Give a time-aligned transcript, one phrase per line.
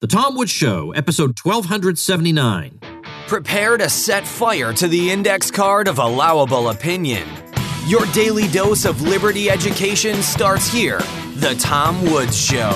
[0.00, 2.80] The Tom Woods Show, episode 1279.
[3.26, 7.28] Prepare to set fire to the index card of allowable opinion.
[7.84, 11.00] Your daily dose of liberty education starts here.
[11.34, 12.70] The Tom Woods Show.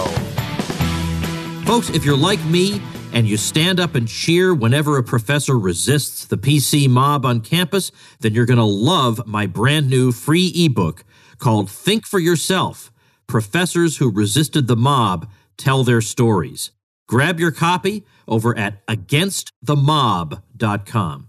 [1.64, 2.82] Folks, if you're like me
[3.14, 7.90] and you stand up and cheer whenever a professor resists the PC mob on campus,
[8.20, 11.06] then you're going to love my brand new free ebook
[11.38, 12.92] called Think for Yourself
[13.26, 16.70] Professors Who Resisted the Mob Tell Their Stories.
[17.06, 21.28] Grab your copy over at againstthemob.com.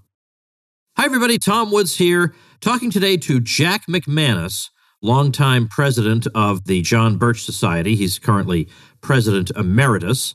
[0.98, 1.38] Hi, everybody.
[1.38, 4.70] Tom Woods here, talking today to Jack McManus,
[5.02, 7.98] longtime president of the John Birch Society.
[7.98, 8.70] He's currently
[9.02, 10.34] president emeritus.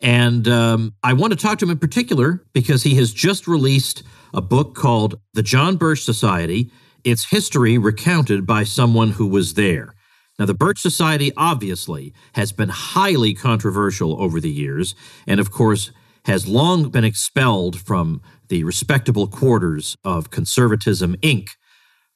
[0.00, 4.02] And um, I want to talk to him in particular because he has just released
[4.34, 6.72] a book called The John Birch Society
[7.04, 9.94] Its History Recounted by Someone Who Was There.
[10.42, 15.92] Now, the Birch Society obviously has been highly controversial over the years, and of course,
[16.24, 21.50] has long been expelled from the respectable quarters of Conservatism Inc.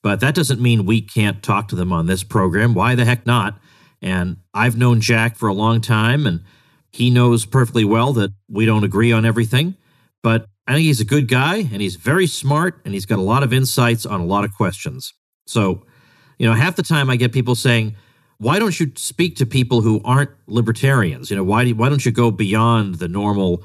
[0.03, 2.75] But that doesn't mean we can't talk to them on this program.
[2.75, 3.61] Why the heck not?
[4.03, 6.43] And I've known Jack for a long time, and
[6.91, 9.77] he knows perfectly well that we don't agree on everything.
[10.25, 13.23] But I think he's a good guy, and he's very smart, and he's got a
[13.23, 15.15] lot of insights on a lot of questions.
[15.47, 15.87] So,
[16.39, 17.95] you know, half the time I get people saying,
[18.39, 21.31] why don't you speak to people who aren't libertarians?
[21.31, 23.63] You know, why, do, why don't you go beyond the normal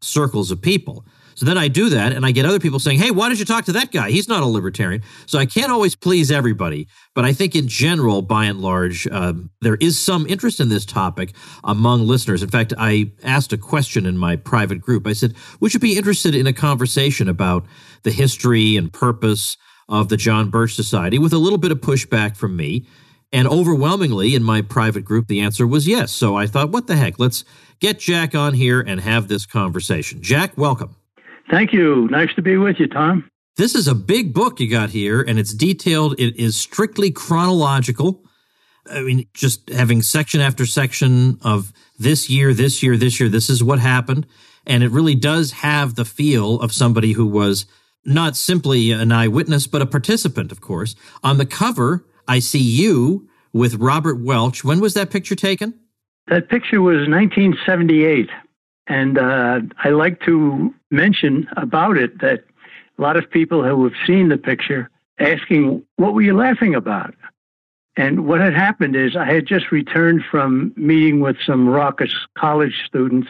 [0.00, 1.04] circles of people?
[1.36, 3.44] So then I do that, and I get other people saying, hey, why don't you
[3.44, 4.10] talk to that guy?
[4.10, 5.02] He's not a libertarian.
[5.26, 6.86] So I can't always please everybody.
[7.12, 10.86] But I think in general, by and large, um, there is some interest in this
[10.86, 12.42] topic among listeners.
[12.42, 15.06] In fact, I asked a question in my private group.
[15.06, 17.66] I said, would you be interested in a conversation about
[18.04, 19.56] the history and purpose
[19.88, 22.86] of the John Birch Society with a little bit of pushback from me?
[23.34, 26.12] And overwhelmingly in my private group, the answer was yes.
[26.12, 27.18] So I thought, what the heck?
[27.18, 27.44] Let's
[27.80, 30.22] get Jack on here and have this conversation.
[30.22, 30.94] Jack, welcome.
[31.50, 32.06] Thank you.
[32.12, 33.28] Nice to be with you, Tom.
[33.56, 36.14] This is a big book you got here, and it's detailed.
[36.20, 38.24] It is strictly chronological.
[38.88, 43.50] I mean, just having section after section of this year, this year, this year, this
[43.50, 44.28] is what happened.
[44.64, 47.66] And it really does have the feel of somebody who was
[48.04, 50.94] not simply an eyewitness, but a participant, of course.
[51.24, 54.62] On the cover, I see you with Robert Welch.
[54.62, 55.72] When was that picture taken?
[56.26, 58.28] That picture was 1978.
[58.86, 62.44] And uh, I like to mention about it that
[62.98, 67.14] a lot of people who have seen the picture asking, What were you laughing about?
[67.96, 72.74] And what had happened is I had just returned from meeting with some raucous college
[72.86, 73.28] students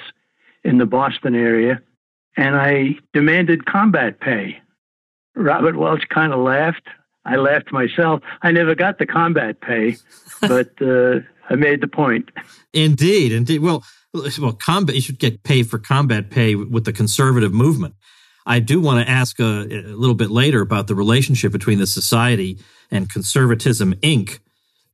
[0.65, 1.83] in the Boston area,
[2.37, 4.61] and I demanded combat pay.
[5.37, 6.89] Robert Welch kind of laughed.
[7.25, 8.23] I laughed myself.
[8.43, 9.97] I never got the combat pay,
[10.41, 12.31] but uh, I made the point.
[12.73, 13.61] Indeed, indeed.
[13.61, 13.85] Well,
[14.41, 14.95] well, combat.
[14.95, 17.95] You should get paid for combat pay with the conservative movement.
[18.47, 21.87] I do want to ask a, a little bit later about the relationship between the
[21.87, 22.59] society
[22.91, 24.39] and Conservatism Inc.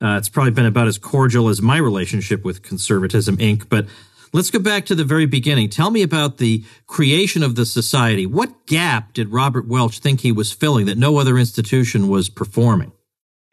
[0.03, 3.69] Uh, it's probably been about as cordial as my relationship with Conservatism Inc.
[3.69, 3.87] But
[4.33, 5.71] Let's go back to the very beginning.
[5.71, 8.27] Tell me about the creation of the society.
[8.27, 12.93] What gap did Robert Welch think he was filling that no other institution was performing?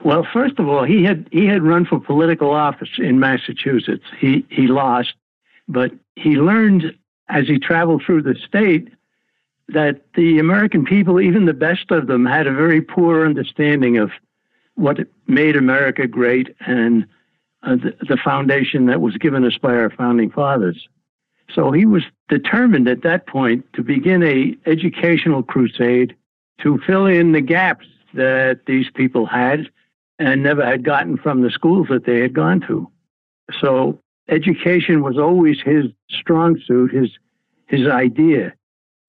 [0.04, 4.06] Well, first of all, he had he had run for political office in Massachusetts.
[4.20, 5.14] He he lost,
[5.68, 6.96] but he learned
[7.28, 8.90] as he traveled through the state
[9.70, 14.12] that the American people, even the best of them, had a very poor understanding of
[14.76, 17.08] what made America great and
[17.64, 20.88] uh, the, the foundation that was given us by our founding fathers.
[21.54, 26.16] So he was determined at that point to begin a educational crusade
[26.62, 29.70] to fill in the gaps that these people had
[30.20, 32.90] and never had gotten from the schools that they had gone to.
[33.62, 37.12] So education was always his strong suit, his
[37.68, 38.54] his idea.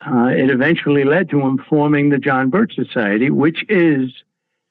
[0.07, 4.11] Uh, it eventually led to him forming the John Birch Society, which is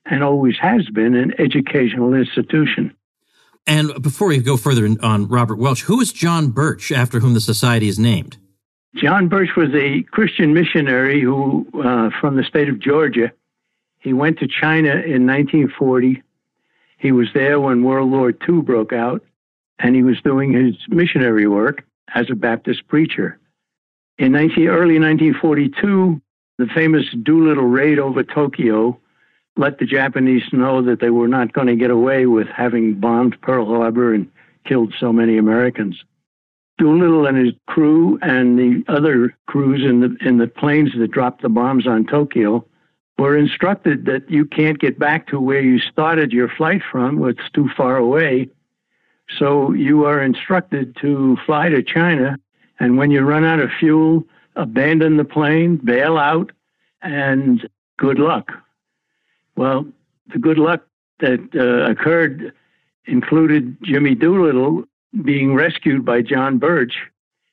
[0.06, 2.96] and always has been an educational institution.
[3.68, 7.42] And before we go further on Robert Welch, who is John Birch, after whom the
[7.42, 8.38] society is named?
[8.96, 13.32] John Birch was a Christian missionary who, uh, from the state of Georgia,
[14.00, 16.24] he went to China in 1940.
[16.98, 19.22] He was there when World War II broke out,
[19.80, 21.84] and he was doing his missionary work
[22.16, 23.38] as a Baptist preacher.
[24.18, 26.22] In 19, early 1942,
[26.58, 29.00] the famous Doolittle raid over Tokyo
[29.58, 33.40] let the Japanese know that they were not going to get away with having bombed
[33.42, 34.30] Pearl Harbor and
[34.66, 36.04] killed so many Americans.
[36.78, 41.42] Doolittle and his crew and the other crews in the in the planes that dropped
[41.42, 42.66] the bombs on Tokyo
[43.18, 47.28] were instructed that you can't get back to where you started your flight from.
[47.28, 48.50] It's too far away.
[49.40, 52.38] So you are instructed to fly to China
[52.80, 54.24] And when you run out of fuel,
[54.56, 56.52] abandon the plane, bail out,
[57.02, 57.68] and
[57.98, 58.52] good luck.
[59.58, 59.88] Well,
[60.32, 60.86] the good luck
[61.20, 62.54] that uh, occurred
[63.06, 64.86] included Jimmy Doolittle
[65.24, 66.96] being rescued by John Birch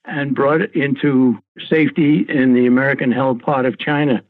[0.05, 4.23] and brought into safety in the American held part of China.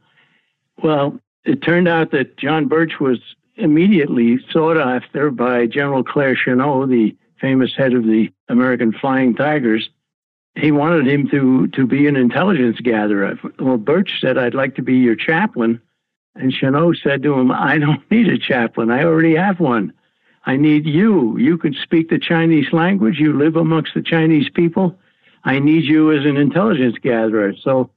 [0.82, 3.18] Well, it turned out that John Birch was
[3.56, 9.90] immediately sought after by General Claire Chennault, the famous head of the American Flying Tigers.
[10.54, 13.36] He wanted him to, to be an intelligence gatherer.
[13.58, 15.80] Well, Birch said, I'd like to be your chaplain.
[16.36, 18.90] And Chennault said to him, I don't need a chaplain.
[18.90, 19.92] I already have one.
[20.46, 21.38] I need you.
[21.38, 23.18] You can speak the Chinese language.
[23.18, 24.98] You live amongst the Chinese people.
[25.44, 27.54] I need you as an intelligence gatherer.
[27.62, 27.90] So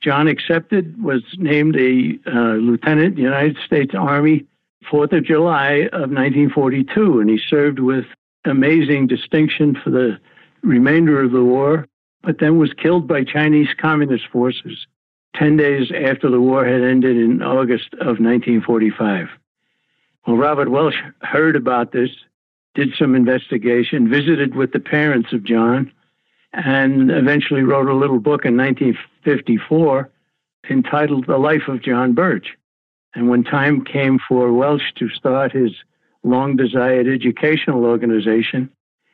[0.00, 4.46] John accepted, was named a uh, lieutenant United States Army
[4.90, 8.04] 4th of July of 1942, and he served with
[8.44, 10.18] amazing distinction for the
[10.62, 11.86] remainder of the war,
[12.22, 14.86] but then was killed by Chinese communist forces
[15.36, 19.28] 10 days after the war had ended in August of 1945.
[20.26, 22.10] Well, Robert Welch heard about this,
[22.74, 25.90] did some investigation, visited with the parents of John,
[26.52, 30.10] and eventually wrote a little book in 1954
[30.70, 32.56] entitled The Life of John Birch.
[33.14, 35.72] And when time came for Welch to start his
[36.22, 38.70] long desired educational organization,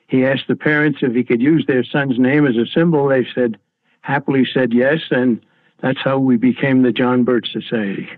[0.09, 3.09] he asked the parents if he could use their son's name as a symbol.
[3.09, 3.59] They said,
[4.03, 5.41] happily said yes, and
[5.81, 8.09] that's how we became the John Birch Society.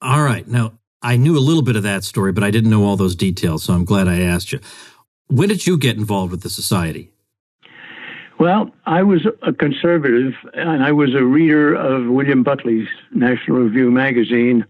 [0.00, 0.46] All right.
[0.46, 0.72] Now,
[1.02, 3.64] I knew a little bit of that story, but I didn't know all those details,
[3.64, 4.60] so I'm glad I asked you.
[5.28, 7.10] When did you get involved with the society?
[8.38, 13.90] Well, I was a conservative, and I was a reader of William Buckley's National Review
[13.90, 14.64] magazine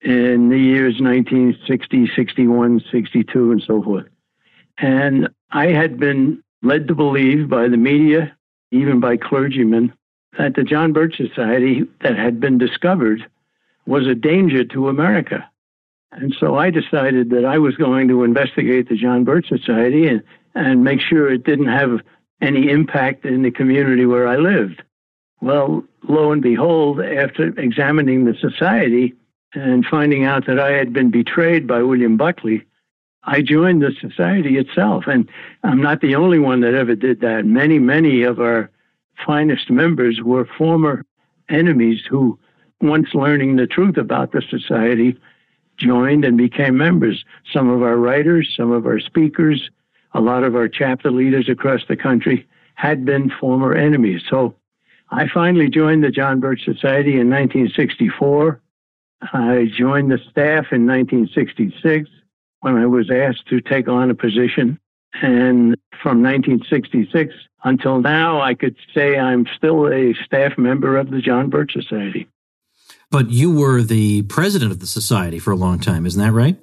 [0.00, 4.06] in the years 1960, 61, 62, and so forth.
[4.78, 8.34] And I had been led to believe by the media,
[8.70, 9.92] even by clergymen,
[10.38, 13.28] that the John Birch Society that had been discovered
[13.86, 15.48] was a danger to America.
[16.12, 20.22] And so I decided that I was going to investigate the John Birch Society and,
[20.54, 22.00] and make sure it didn't have
[22.40, 24.82] any impact in the community where I lived.
[25.40, 29.14] Well, lo and behold, after examining the society
[29.54, 32.64] and finding out that I had been betrayed by William Buckley,
[33.24, 35.04] I joined the society itself.
[35.06, 35.28] And
[35.62, 37.44] I'm not the only one that ever did that.
[37.44, 38.70] Many, many of our
[39.26, 41.04] finest members were former
[41.48, 42.38] enemies who,
[42.80, 45.16] once learning the truth about the society,
[45.76, 47.24] joined and became members.
[47.52, 49.70] Some of our writers, some of our speakers,
[50.12, 54.22] a lot of our chapter leaders across the country had been former enemies.
[54.28, 54.54] So
[55.10, 58.60] I finally joined the John Birch Society in 1964.
[59.32, 62.08] I joined the staff in 1966
[62.60, 64.78] when I was asked to take on a position.
[65.22, 67.34] And from 1966
[67.64, 72.28] until now, I could say I'm still a staff member of the John Birch Society.
[73.10, 76.56] But you were the president of the society for a long time, isn't that right?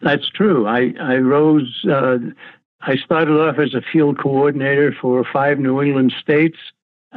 [0.00, 0.66] That's true.
[0.66, 2.18] I, I rose, uh,
[2.80, 6.56] I started off as a field coordinator for five New England states.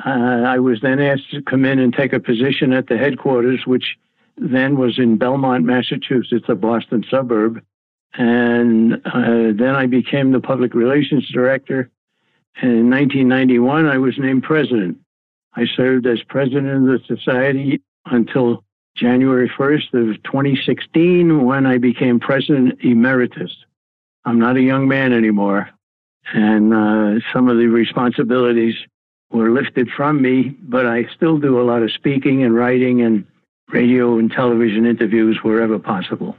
[0.06, 3.62] Uh, I was then asked to come in and take a position at the headquarters,
[3.66, 3.98] which
[4.38, 7.64] then was in Belmont, Massachusetts, a Boston suburb.
[8.16, 11.90] And uh, then I became the public relations director.
[12.62, 15.00] And in 1991, I was named president.
[15.56, 18.64] I served as president of the society until
[18.96, 23.52] January 1st of 2016 when I became president emeritus.
[24.26, 25.70] I'm not a young man anymore.
[26.34, 28.76] And uh, some of the responsibilities
[29.32, 33.26] were lifted from me, but I still do a lot of speaking and writing and
[33.70, 36.38] radio and television interviews wherever possible.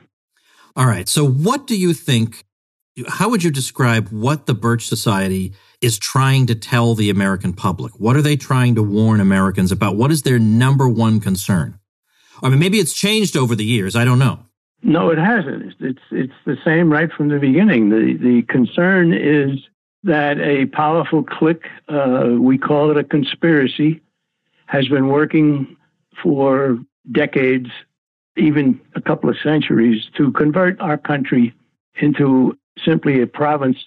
[0.76, 1.08] All right.
[1.08, 2.44] So, what do you think?
[3.08, 7.98] How would you describe what the Birch Society is trying to tell the American public?
[7.98, 9.96] What are they trying to warn Americans about?
[9.96, 11.78] What is their number one concern?
[12.42, 13.96] I mean, maybe it's changed over the years.
[13.96, 14.40] I don't know.
[14.82, 15.74] No, it hasn't.
[15.80, 17.88] It's it's the same right from the beginning.
[17.88, 19.60] The the concern is
[20.02, 24.02] that a powerful clique, uh, we call it a conspiracy,
[24.66, 25.76] has been working
[26.22, 26.78] for
[27.10, 27.70] decades,
[28.36, 31.54] even a couple of centuries, to convert our country
[31.96, 33.78] into simply a province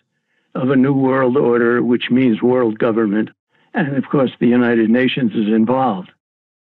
[0.56, 3.30] of a new world order, which means world government.
[3.74, 6.10] And of course, the United Nations is involved.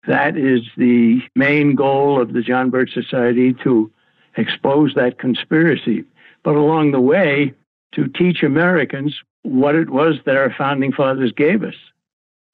[0.08, 3.92] That is the main goal of the John Birch Society to
[4.38, 6.04] expose that conspiracy.
[6.44, 7.54] But along the way,
[7.94, 11.76] to teach Americans what it was that our founding fathers gave us.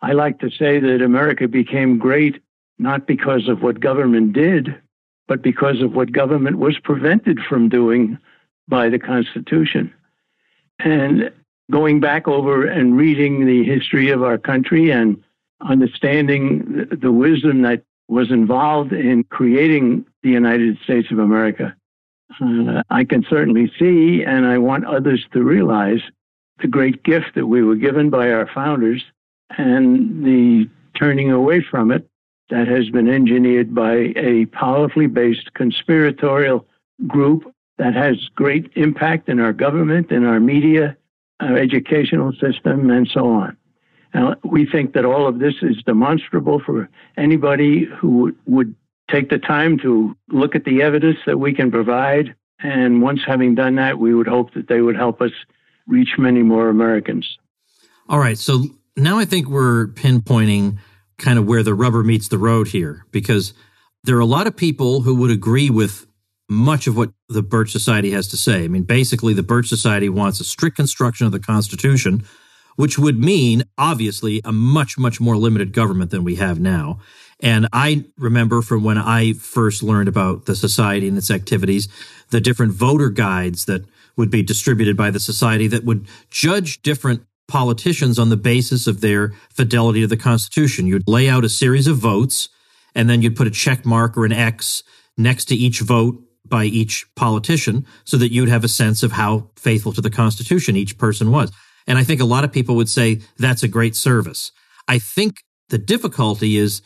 [0.02, 2.42] I like to say that America became great
[2.80, 4.76] not because of what government did,
[5.28, 8.18] but because of what government was prevented from doing
[8.68, 9.94] by the Constitution.
[10.80, 11.32] And
[11.72, 15.22] going back over and reading the history of our country and
[15.62, 21.76] understanding the wisdom that was involved in creating the United States of America,
[22.42, 26.02] uh, I can certainly see, and I want others to realize
[26.60, 29.04] the great gift that we were given by our founders
[29.58, 32.08] and the turning away from it
[32.50, 36.66] that has been engineered by a powerfully based conspiratorial
[37.06, 40.98] group that has great impact in our government, in our media,
[41.40, 43.58] our educational system, and so on.
[44.14, 48.76] Now, we think that all of this is demonstrable for anybody who would
[49.12, 52.36] take the time to look at the evidence that we can provide.
[52.60, 55.32] And once having done that, we would hope that they would help us
[55.86, 57.38] reach many more Americans.
[58.10, 58.38] All right.
[58.38, 58.64] So
[58.96, 60.80] now I think we're pinpointing
[61.18, 63.54] kind of where the rubber meets the road here because
[64.04, 66.06] there are a lot of people who would agree with
[66.50, 68.64] much of what the Birch Society has to say.
[68.64, 72.24] I mean, basically, the Birch Society wants a strict construction of the Constitution,
[72.78, 77.00] which would mean, obviously, a much, much more limited government than we have now.
[77.40, 81.88] And I remember from when I first learned about the society and its activities,
[82.30, 87.27] the different voter guides that would be distributed by the society that would judge different
[87.48, 90.88] politicians on the basis of their fidelity to the Constitution.
[90.88, 92.50] You'd lay out a series of votes,
[92.94, 94.84] and then you'd put a check mark or an X
[95.18, 99.50] next to each vote by each politician so that you'd have a sense of how
[99.56, 101.52] faithful to the Constitution each person was.
[101.86, 104.52] And I think a lot of people would say that's a great service.
[104.88, 106.82] I think the difficulty is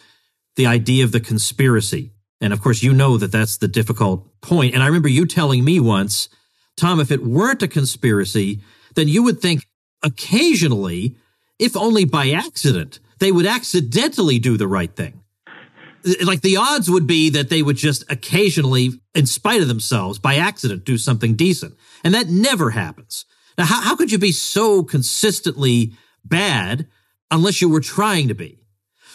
[0.55, 2.11] the idea of the conspiracy.
[2.39, 4.73] And of course, you know that that's the difficult point.
[4.73, 6.29] And I remember you telling me once,
[6.75, 8.61] Tom, if it weren't a conspiracy,
[8.95, 9.67] then you would think
[10.03, 11.15] occasionally,
[11.59, 15.21] if only by accident, they would accidentally do the right thing.
[16.23, 20.35] Like the odds would be that they would just occasionally, in spite of themselves, by
[20.35, 21.75] accident, do something decent.
[22.03, 23.25] And that never happens.
[23.57, 25.93] Now, how, how could you be so consistently
[26.25, 26.87] bad
[27.29, 28.63] unless you were trying to be?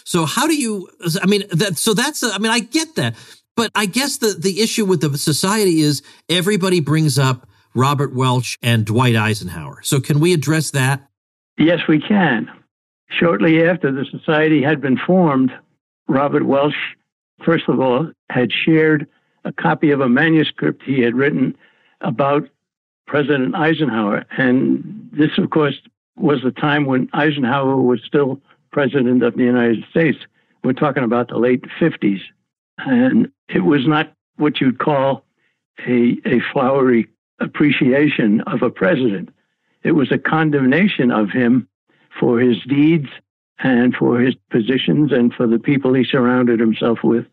[0.04, 0.88] So how do you,
[1.20, 3.16] I mean, that, so that's, I mean, I get that.
[3.56, 8.56] But I guess the, the issue with the society is everybody brings up Robert Welch
[8.62, 9.80] and Dwight Eisenhower.
[9.82, 11.06] So can we address that?
[11.58, 12.50] Yes, we can.
[13.10, 15.52] Shortly after the society had been formed,
[16.08, 16.74] Robert Welch,
[17.44, 19.06] first of all, had shared
[19.44, 21.54] a copy of a manuscript he had written
[22.00, 22.48] about
[23.06, 24.24] President Eisenhower.
[24.38, 25.76] And this, of course,
[26.16, 28.40] was the time when Eisenhower was still
[28.72, 30.18] president of the United States.
[30.64, 32.20] We're talking about the late 50s.
[32.78, 35.24] And it was not what you'd call
[35.86, 37.08] a, a flowery
[37.40, 39.30] appreciation of a president.
[39.82, 41.68] It was a condemnation of him
[42.18, 43.08] for his deeds
[43.58, 47.26] and for his positions and for the people he surrounded himself with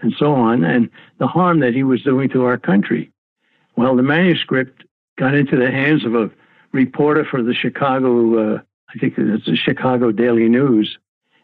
[0.00, 3.10] and so on, and the harm that he was doing to our country.
[3.76, 4.84] Well, the manuscript
[5.16, 6.30] got into the hands of a
[6.72, 8.60] reporter for the Chicago, uh,
[8.94, 10.98] I think it's the Chicago Daily News,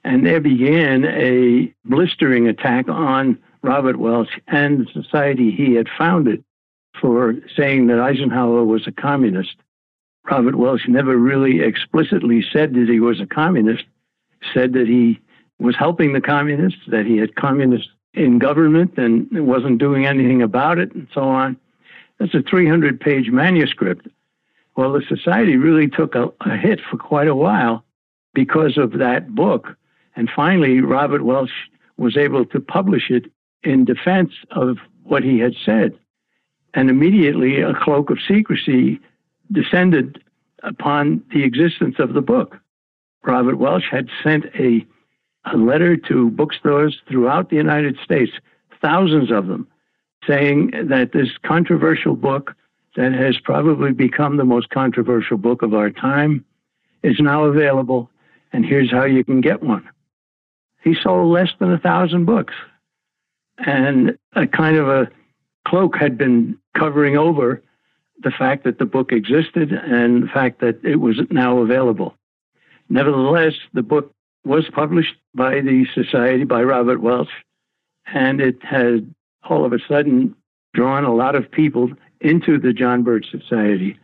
[0.04, 6.44] and there began a blistering attack on Robert Welch and the society he had founded
[7.02, 9.56] for saying that Eisenhower was a communist.
[10.30, 13.84] Robert Welch never really explicitly said that he was a communist,
[14.54, 15.20] said that he
[15.58, 20.78] was helping the communists, that he had communists in government and wasn't doing anything about
[20.78, 21.56] it, and so on.
[22.18, 24.06] That's a 300 page manuscript.
[24.76, 27.84] Well, the society really took a, a hit for quite a while
[28.32, 29.76] because of that book.
[30.14, 31.50] And finally, Robert Welch
[31.96, 33.30] was able to publish it
[33.64, 35.98] in defense of what he had said.
[36.74, 39.00] And immediately a cloak of secrecy
[39.50, 40.22] descended
[40.62, 42.58] upon the existence of the book.
[43.24, 44.86] Robert Welch had sent a,
[45.52, 48.32] a letter to bookstores throughout the United States,
[48.80, 49.66] thousands of them,
[50.26, 52.54] saying that this controversial book
[52.96, 56.44] that has probably become the most controversial book of our time
[57.02, 58.10] is now available,
[58.52, 59.88] and here's how you can get one.
[60.82, 62.54] He sold less than a thousand books,
[63.58, 65.08] and a kind of a
[65.66, 67.62] cloak had been covering over
[68.22, 72.14] the fact that the book existed and the fact that it was now available.
[72.88, 74.12] Nevertheless, the book
[74.44, 77.30] was published by the Society by Robert Welch,
[78.06, 79.14] and it had
[79.44, 80.34] all of a sudden
[80.74, 81.90] drawn a lot of people
[82.20, 83.98] into the John Birch Society.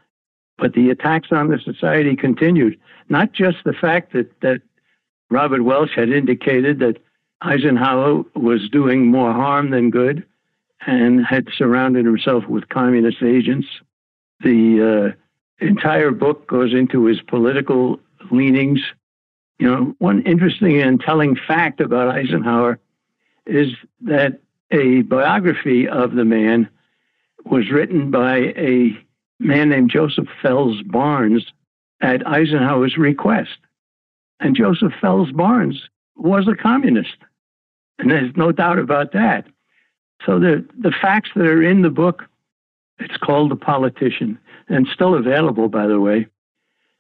[0.59, 2.79] But the attacks on the society continued.
[3.09, 4.61] Not just the fact that, that
[5.31, 6.99] Robert Welch had indicated that
[7.43, 10.25] Eisenhower was doing more harm than good,
[10.87, 13.67] and had surrounded himself with communist agents.
[14.41, 15.15] The
[15.61, 17.99] uh, entire book goes into his political
[18.31, 18.81] leanings.
[19.59, 22.79] You know, one interesting and telling fact about Eisenhower
[23.47, 26.69] is that a biography of the man
[27.45, 28.97] was written by a
[29.41, 31.53] man named Joseph Fels Barnes,
[32.01, 33.59] at Eisenhower's request.
[34.41, 37.17] And Joseph Fels Barnes was a communist.
[37.99, 39.47] And there's no doubt about that.
[40.25, 42.25] So the, the facts that are in the book,
[42.99, 46.27] it's called The Politician, and still available, by the way.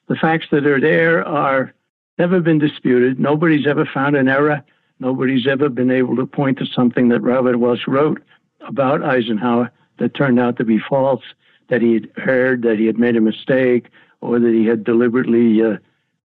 [0.08, 1.74] The facts that are there are
[2.18, 3.18] never been disputed.
[3.18, 4.62] Nobody's ever found an error.
[5.00, 8.22] Nobody's ever been able to point to something that Robert Welch wrote
[8.66, 11.22] about Eisenhower that turned out to be false,
[11.68, 13.88] that he had heard, that he had made a mistake,
[14.20, 15.76] or that he had deliberately uh,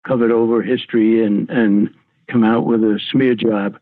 [0.07, 1.93] covered over history and, and
[2.29, 3.79] come out with a smear job.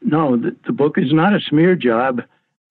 [0.00, 2.22] No, the, the book is not a smear job.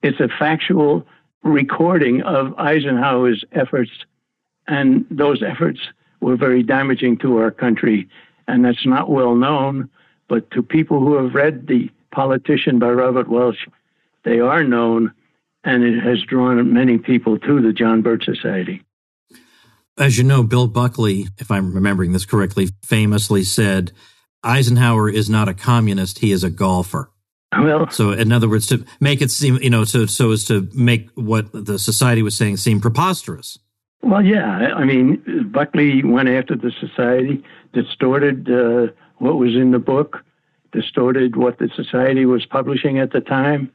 [0.03, 1.05] It's a factual
[1.43, 3.91] recording of Eisenhower's efforts,
[4.67, 5.79] and those efforts
[6.20, 8.08] were very damaging to our country.
[8.48, 9.89] And that's not well known,
[10.27, 13.67] but to people who have read The Politician by Robert Welch,
[14.24, 15.13] they are known,
[15.63, 18.84] and it has drawn many people to the John Birch Society.
[19.98, 23.91] As you know, Bill Buckley, if I'm remembering this correctly, famously said,
[24.43, 27.11] Eisenhower is not a communist, he is a golfer.
[27.58, 30.70] Well, so in other words, to make it seem, you know, so so as to
[30.74, 33.60] make what the society was saying seem preposterous.
[34.03, 37.43] Well, yeah, I mean, Buckley went after the society,
[37.74, 40.24] distorted uh, what was in the book,
[40.72, 43.72] distorted what the society was publishing at the time,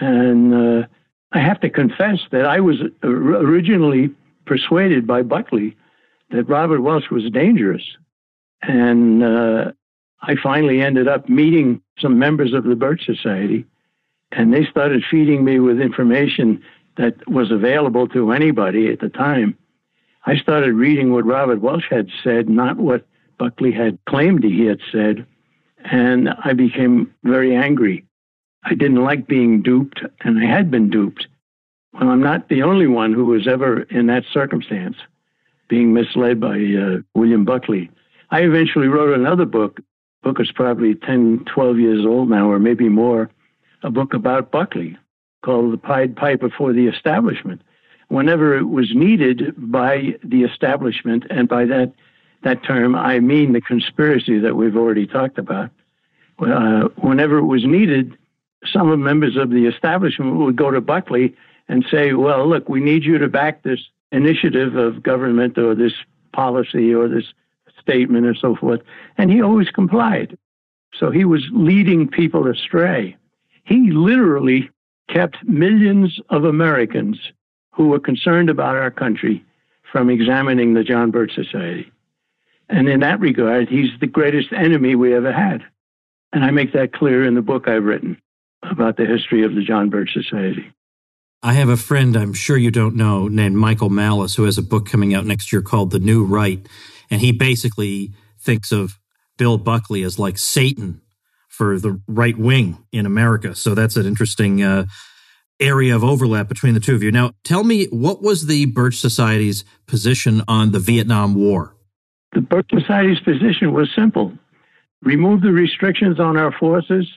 [0.00, 0.86] and uh,
[1.32, 4.10] I have to confess that I was originally
[4.44, 5.76] persuaded by Buckley
[6.30, 7.82] that Robert Welch was dangerous,
[8.62, 9.72] and uh,
[10.22, 13.64] I finally ended up meeting some members of the Birch Society,
[14.32, 16.62] and they started feeding me with information
[16.96, 19.56] that was available to anybody at the time.
[20.26, 23.06] I started reading what Robert Welch had said, not what
[23.38, 25.26] Buckley had claimed he had said,
[25.90, 28.04] and I became very angry.
[28.64, 31.26] I didn't like being duped, and I had been duped.
[31.94, 34.96] Well, I'm not the only one who was ever in that circumstance,
[35.68, 37.90] being misled by uh, William Buckley.
[38.30, 39.80] I eventually wrote another book
[40.22, 43.30] book is probably 10, 12 years old now, or maybe more,
[43.82, 44.96] a book about Buckley
[45.42, 47.62] called The Pied Piper for the Establishment.
[48.08, 51.92] Whenever it was needed by the establishment, and by that,
[52.42, 55.70] that term, I mean the conspiracy that we've already talked about.
[56.40, 58.16] Uh, whenever it was needed,
[58.72, 61.36] some of members of the establishment would go to Buckley
[61.68, 65.92] and say, Well, look, we need you to back this initiative of government or this
[66.32, 67.24] policy or this
[67.80, 68.80] statement and so forth.
[69.18, 70.36] And he always complied.
[70.94, 73.16] So he was leading people astray.
[73.64, 74.70] He literally
[75.08, 77.18] kept millions of Americans
[77.72, 79.44] who were concerned about our country
[79.90, 81.90] from examining the John Birch Society.
[82.68, 85.64] And in that regard, he's the greatest enemy we ever had.
[86.32, 88.20] And I make that clear in the book I've written
[88.62, 90.72] about the history of the John Birch Society.
[91.42, 94.62] I have a friend I'm sure you don't know named Michael Malice who has a
[94.62, 96.66] book coming out next year called The New Right.
[97.10, 98.98] And he basically thinks of
[99.38, 101.00] Bill Buckley as like Satan
[101.48, 103.54] for the right wing in America.
[103.54, 104.84] So that's an interesting uh,
[105.58, 107.10] area of overlap between the two of you.
[107.10, 111.74] Now, tell me, what was the Birch Society's position on the Vietnam War?
[112.34, 114.32] The Birch Society's position was simple
[115.02, 117.10] remove the restrictions on our forces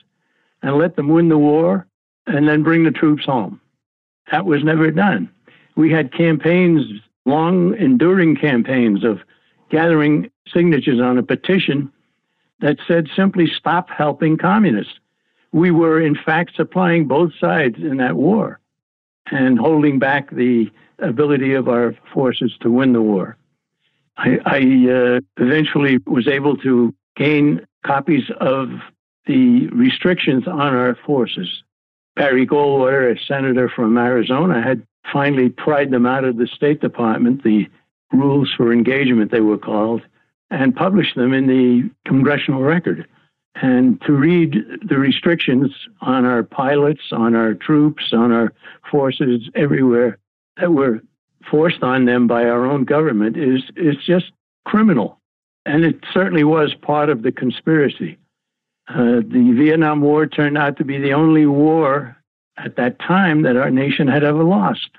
[0.62, 1.86] and let them win the war,
[2.26, 3.60] and then bring the troops home.
[4.30, 5.30] That was never done.
[5.76, 9.20] We had campaigns, long enduring campaigns of
[9.70, 11.92] gathering signatures on a petition
[12.60, 14.94] that said simply stop helping communists.
[15.52, 18.60] We were, in fact, supplying both sides in that war
[19.30, 23.36] and holding back the ability of our forces to win the war.
[24.16, 28.68] I, I uh, eventually was able to gain copies of
[29.26, 31.63] the restrictions on our forces.
[32.16, 37.42] Barry Goldwater, a senator from Arizona, had finally pried them out of the State Department,
[37.42, 37.68] the
[38.12, 40.02] rules for engagement, they were called,
[40.50, 43.06] and published them in the congressional record.
[43.56, 48.52] And to read the restrictions on our pilots, on our troops, on our
[48.90, 50.18] forces everywhere
[50.56, 51.00] that were
[51.50, 54.32] forced on them by our own government is, is just
[54.64, 55.20] criminal.
[55.66, 58.18] And it certainly was part of the conspiracy.
[58.88, 62.16] Uh, the Vietnam War turned out to be the only war
[62.56, 64.90] at that time that our nation had ever lost.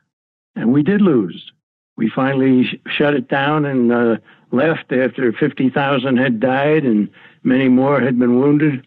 [0.55, 1.51] And we did lose
[1.97, 4.17] we finally sh- shut it down and uh,
[4.51, 7.09] left after 50,000 had died and
[7.43, 8.85] many more had been wounded,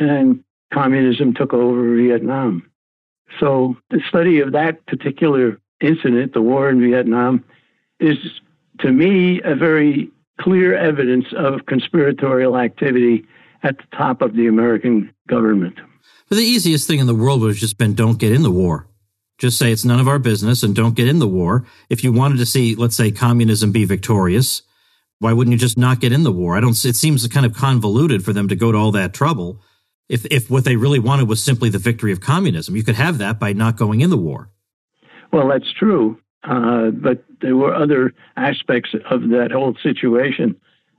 [0.00, 2.68] and communism took over Vietnam.
[3.40, 7.44] So the study of that particular incident, the war in Vietnam,
[8.00, 8.16] is
[8.80, 10.10] to me a very
[10.40, 13.26] clear evidence of conspiratorial activity
[13.62, 15.78] at the top of the American government.
[16.28, 18.50] But the easiest thing in the world would have just been don't get in the
[18.50, 18.86] war.
[19.38, 21.64] Just say it's none of our business and don't get in the war.
[21.88, 24.62] If you wanted to see, let's say, communism be victorious,
[25.20, 26.56] Why wouldn't you just not get in the war?
[26.56, 26.84] I don't.
[26.84, 29.60] It seems kind of convoluted for them to go to all that trouble.
[30.08, 33.18] If if what they really wanted was simply the victory of communism, you could have
[33.18, 34.50] that by not going in the war.
[35.32, 40.56] Well, that's true, uh, but there were other aspects of that whole situation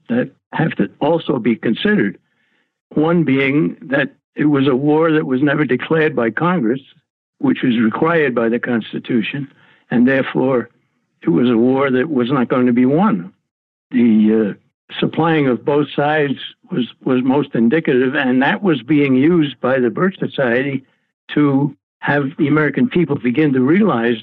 [0.09, 2.19] that have to also be considered.
[2.93, 6.81] One being that it was a war that was never declared by Congress,
[7.39, 9.51] which was required by the Constitution,
[9.91, 10.69] and therefore
[11.21, 13.33] it was a war that was not going to be won.
[13.91, 16.35] The uh, supplying of both sides
[16.71, 20.85] was, was most indicative, and that was being used by the Birch Society
[21.33, 24.17] to have the American people begin to realize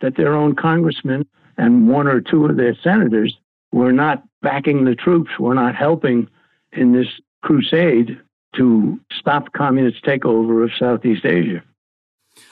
[0.00, 3.36] that their own congressmen and one or two of their senators
[3.72, 6.28] were not backing the troops, were not helping
[6.72, 7.08] in this
[7.42, 8.20] crusade
[8.56, 11.62] to stop communist takeover of Southeast Asia.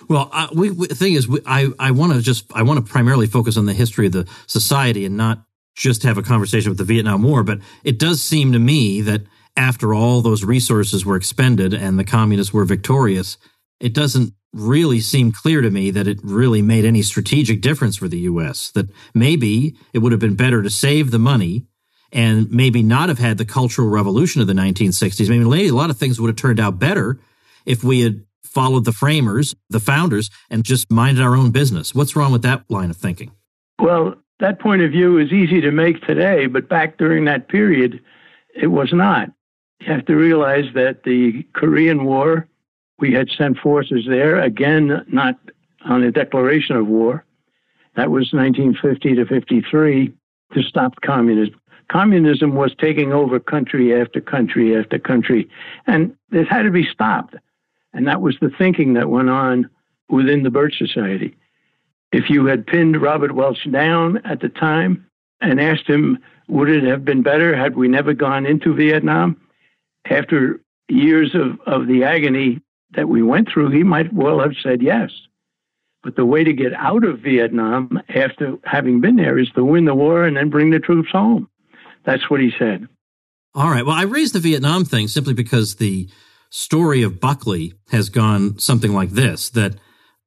[0.09, 2.91] Well, we, we, the thing is, we, I I want to just I want to
[2.91, 5.43] primarily focus on the history of the society and not
[5.77, 7.43] just have a conversation with the Vietnam War.
[7.43, 9.23] But it does seem to me that
[9.57, 13.39] after all those resources were expended and the communists were victorious,
[13.81, 18.09] it doesn't really seem clear to me that it really made any strategic difference for
[18.09, 18.71] the U.S.
[18.73, 21.67] That maybe it would have been better to save the money
[22.13, 25.29] and maybe not have had the cultural revolution of the 1960s.
[25.29, 27.19] Maybe a lot of things would have turned out better
[27.67, 31.95] if we had followed the framers, the founders, and just minded our own business.
[31.95, 33.31] What's wrong with that line of thinking?
[33.79, 38.01] Well, that point of view is easy to make today, but back during that period,
[38.55, 39.31] it was not.
[39.81, 42.49] You have to realize that the Korean War
[42.99, 45.39] we had sent forces there, again, not
[45.85, 47.25] on a declaration of war.
[47.95, 50.13] That was 1950 to 53
[50.55, 51.61] to stop communism.
[51.91, 55.49] Communism was taking over country after country after country,
[55.87, 57.35] and it had to be stopped.
[57.95, 59.71] And that was the thinking that went on
[60.09, 61.35] within the Birch Society.
[62.13, 65.07] If you had pinned Robert Welch down at the time
[65.41, 69.41] and asked him, would it have been better had we never gone into Vietnam?
[70.11, 72.61] After years of, of the agony
[72.93, 75.11] that we went through, he might well have said yes.
[76.03, 79.85] But the way to get out of Vietnam after having been there is to win
[79.85, 81.49] the war and then bring the troops home.
[82.05, 82.89] That's what he said.
[83.55, 83.85] All right.
[83.85, 86.09] Well, I raised the Vietnam thing simply because the
[86.51, 89.75] story of Buckley has gone something like this that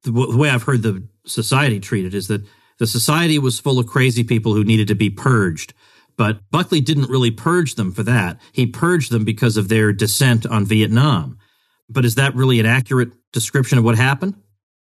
[0.02, 2.42] the, the way I've heard the society treated is that
[2.78, 5.74] the society was full of crazy people who needed to be purged.
[6.16, 8.38] But Buckley didn't really purge them for that.
[8.52, 11.38] He purged them because of their dissent on Vietnam.
[11.88, 14.34] But is that really an accurate description of what happened?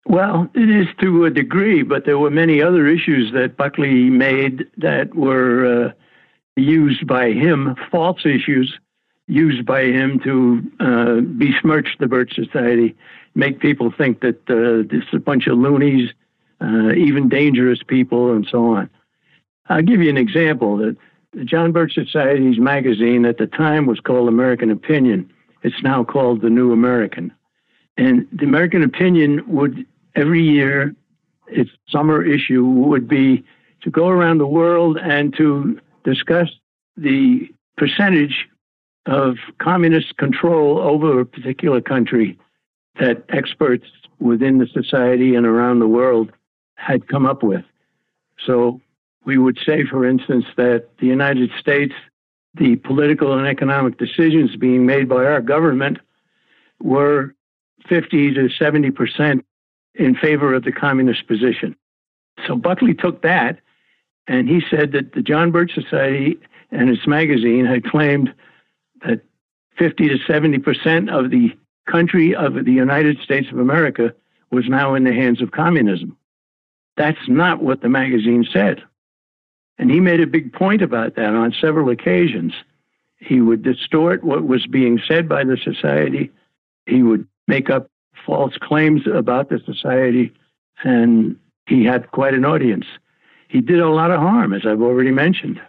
[0.06, 4.66] Well, it is to a degree, but there were many other issues that Buckley made
[4.78, 5.92] that were uh,
[6.56, 8.80] used by him, false issues
[9.28, 12.96] used by him to uh, besmirch the Birch Society,
[13.34, 16.12] make people think that uh, this is a bunch of loonies,
[16.62, 18.90] uh, even dangerous people, and so on.
[19.68, 20.78] I'll give you an example.
[20.78, 20.96] The,
[21.34, 25.32] the John Birch Society's magazine at the time was called American Opinion.
[25.64, 27.34] It's now called The New American.
[27.98, 30.96] And the American Opinion would, every year,
[31.48, 33.44] its summer issue would be
[33.82, 36.50] to go around the world and to discuss
[36.96, 38.48] the percentage
[39.06, 42.40] of communist control over a particular country
[43.00, 43.86] that experts
[44.20, 46.32] within the society and around the world
[46.76, 47.66] had come up with.
[48.46, 48.80] So
[49.26, 51.94] we would say, for instance, that the United States
[52.56, 55.98] the political and economic decisions being made by our government
[56.82, 57.36] were
[57.88, 59.46] 50 to 70 percent
[59.94, 61.76] in favor of the communist position.
[62.48, 63.60] So Buckley took that
[64.28, 66.40] and he said that the John Birch Society
[66.72, 68.34] and its magazine had claimed
[69.06, 69.22] that
[69.78, 71.56] 50 to 70 percent of the
[71.88, 74.14] country of the United States of America
[74.52, 76.18] was now in the hands of communism.
[76.98, 78.82] That's not what the magazine said.
[79.78, 82.54] And he made a big point about that on several occasions.
[83.18, 86.32] He would distort what was being said by the society.
[86.86, 87.90] He would make up
[88.26, 90.32] false claims about the society,
[90.84, 92.86] and he had quite an audience.
[93.56, 95.62] He did a lot of harm, as I've already mentioned.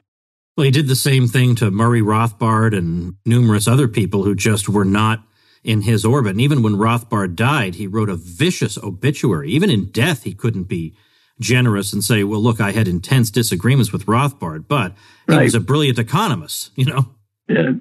[0.56, 4.68] Well, he did the same thing to Murray Rothbard and numerous other people who just
[4.68, 5.22] were not
[5.62, 6.32] in his orbit.
[6.32, 9.50] And even when Rothbard died, he wrote a vicious obituary.
[9.52, 10.96] Even in death, he couldn't be
[11.38, 14.92] generous and say, well, look, I had intense disagreements with Rothbard, but
[15.28, 15.44] he right.
[15.44, 17.06] was a brilliant economist, you know?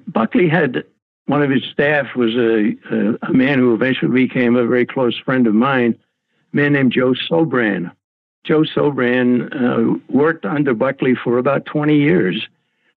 [0.06, 0.84] Buckley had
[1.24, 5.18] one of his staff was a, a, a, man who eventually became a very close
[5.18, 5.98] friend of mine,
[6.52, 7.90] a man named Joe Sobran.
[8.46, 12.46] Joe Sobran uh, worked under Buckley for about 20 years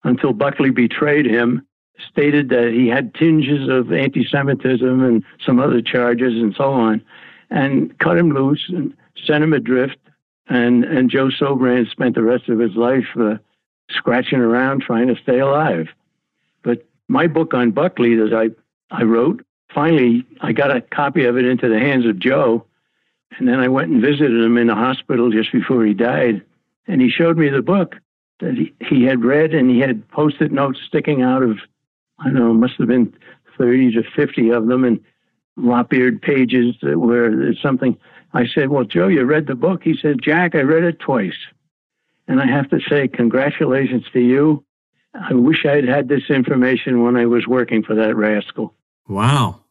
[0.03, 1.65] until Buckley betrayed him,
[2.09, 7.01] stated that he had tinges of anti Semitism and some other charges and so on,
[7.49, 8.93] and cut him loose and
[9.25, 9.97] sent him adrift
[10.49, 13.35] and and Joe Sobran spent the rest of his life uh,
[13.89, 15.87] scratching around trying to stay alive.
[16.63, 18.49] But my book on Buckley that I,
[18.95, 22.65] I wrote, finally, I got a copy of it into the hands of Joe.
[23.37, 26.43] And then I went and visited him in the hospital just before he died.
[26.87, 27.95] And he showed me the book
[28.39, 31.57] that he, he had read and he had post it notes sticking out of,
[32.19, 33.13] I don't know, must have been
[33.57, 34.99] 30 to 50 of them and
[35.57, 37.97] lop-eared pages that were something.
[38.33, 39.83] I said, Well, Joe, you read the book?
[39.83, 41.37] He said, Jack, I read it twice.
[42.27, 44.63] And I have to say, congratulations to you.
[45.13, 48.73] I wish I'd had this information when I was working for that rascal.
[49.07, 49.61] Wow.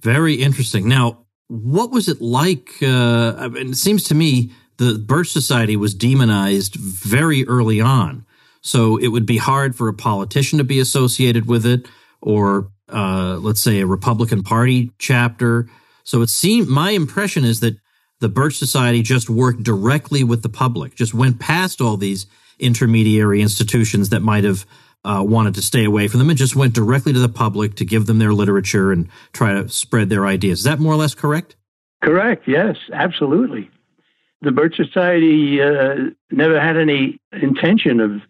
[0.00, 0.88] Very interesting.
[0.88, 2.80] Now, what was it like?
[2.80, 8.24] Uh, it seems to me the Birch Society was demonized very early on.
[8.62, 11.88] So it would be hard for a politician to be associated with it
[12.20, 15.68] or, uh, let's say, a Republican Party chapter.
[16.04, 17.76] So it seemed, my impression is that
[18.20, 22.26] the Birch Society just worked directly with the public, just went past all these
[22.60, 24.66] intermediary institutions that might have
[25.04, 27.84] uh, wanted to stay away from them and just went directly to the public to
[27.84, 30.60] give them their literature and try to spread their ideas.
[30.60, 31.56] Is that more or less correct?
[32.02, 33.70] Correct, yes, absolutely.
[34.42, 38.22] The Birch Society uh, never had any intention of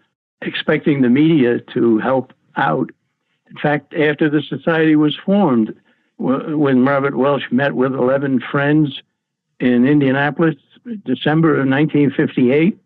[0.43, 2.91] expecting the media to help out.
[3.49, 5.75] In fact, after the society was formed,
[6.19, 9.01] when Robert Welch met with 11 friends
[9.59, 10.57] in Indianapolis,
[11.05, 12.79] December of 1958,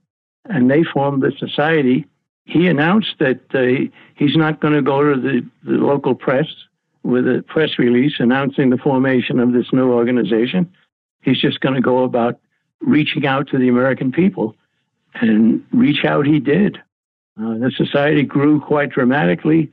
[0.47, 2.07] and they formed the society.
[2.44, 6.46] He announced that uh, he's not going to go to the, the local press
[7.02, 10.70] with a press release announcing the formation of this new organization.
[11.22, 12.38] He's just going to go about
[12.80, 14.57] reaching out to the American people.
[15.14, 16.78] And reach out he did.
[17.40, 19.70] Uh, the society grew quite dramatically.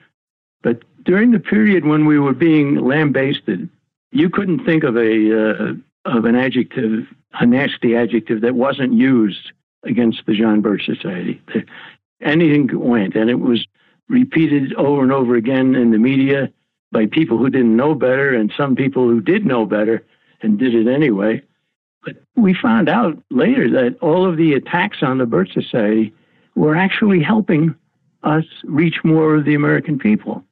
[0.62, 3.70] But during the period when we were being lambasted,
[4.12, 5.74] you couldn't think of a uh,
[6.06, 9.52] of an adjective, a nasty adjective that wasn't used
[9.84, 11.42] against the John Birch Society.
[12.22, 13.66] Anything went, and it was
[14.10, 16.52] repeated over and over again in the media
[16.92, 20.06] by people who didn't know better and some people who did know better
[20.42, 21.42] and did it anyway.
[22.04, 26.14] But we found out later that all of the attacks on the Birch Society
[26.56, 27.76] were actually helping
[28.24, 30.44] us reach more of the American people.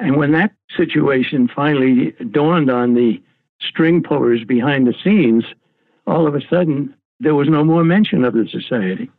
[0.00, 3.20] And when that situation finally dawned on the
[3.60, 5.44] string pullers behind the scenes,
[6.06, 9.10] all of a sudden there was no more mention of the society.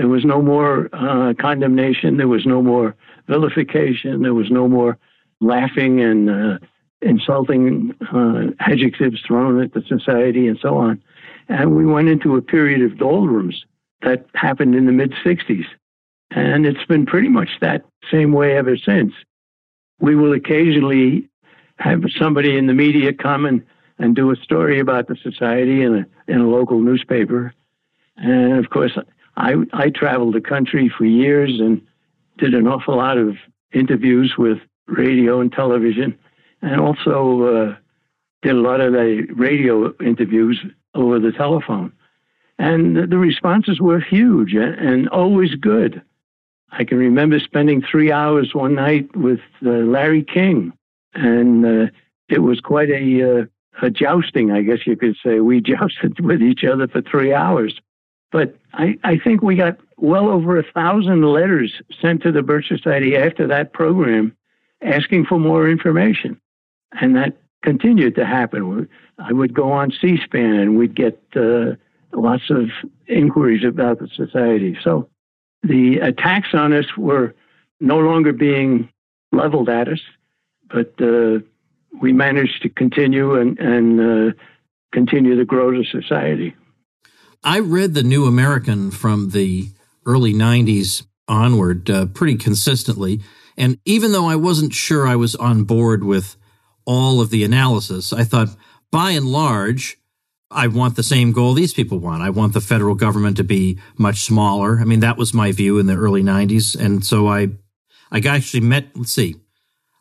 [0.00, 2.16] There was no more uh, condemnation.
[2.16, 2.96] There was no more
[3.28, 4.22] vilification.
[4.22, 4.96] There was no more
[5.42, 6.58] laughing and uh,
[7.02, 11.02] insulting uh, adjectives thrown at the society and so on.
[11.50, 13.66] And we went into a period of doldrums
[14.00, 15.66] that happened in the mid 60s.
[16.30, 19.12] And it's been pretty much that same way ever since.
[19.98, 21.28] We will occasionally
[21.76, 23.62] have somebody in the media come and,
[23.98, 27.52] and do a story about the society in a, in a local newspaper.
[28.16, 28.96] And of course,
[29.40, 31.80] I, I traveled the country for years and
[32.36, 33.36] did an awful lot of
[33.72, 36.18] interviews with radio and television,
[36.60, 37.76] and also uh,
[38.42, 40.62] did a lot of the radio interviews
[40.94, 41.92] over the telephone.
[42.58, 46.02] And the responses were huge and, and always good.
[46.72, 50.72] I can remember spending three hours one night with uh, Larry King,
[51.14, 51.90] and uh,
[52.28, 53.44] it was quite a, uh,
[53.80, 55.40] a jousting, I guess you could say.
[55.40, 57.80] We jousted with each other for three hours.
[58.32, 62.68] But I, I think we got well over a thousand letters sent to the Birch
[62.68, 64.36] Society after that program
[64.82, 66.40] asking for more information.
[67.00, 68.88] And that continued to happen.
[69.18, 71.72] I would go on C SPAN and we'd get uh,
[72.12, 72.70] lots of
[73.06, 74.78] inquiries about the society.
[74.82, 75.08] So
[75.62, 77.34] the attacks on us were
[77.80, 78.88] no longer being
[79.32, 80.00] leveled at us
[80.70, 81.40] but uh,
[82.00, 84.32] we managed to continue and, and uh,
[84.92, 86.54] continue to grow the society.
[87.42, 89.68] I read the New American from the
[90.04, 93.20] early 90s onward uh, pretty consistently.
[93.56, 96.36] And even though I wasn't sure I was on board with
[96.84, 98.48] all of the analysis, I thought
[98.90, 99.96] by and large,
[100.50, 102.22] I want the same goal these people want.
[102.22, 104.78] I want the federal government to be much smaller.
[104.80, 106.78] I mean, that was my view in the early 90s.
[106.78, 107.48] And so I,
[108.10, 109.36] I actually met, let's see,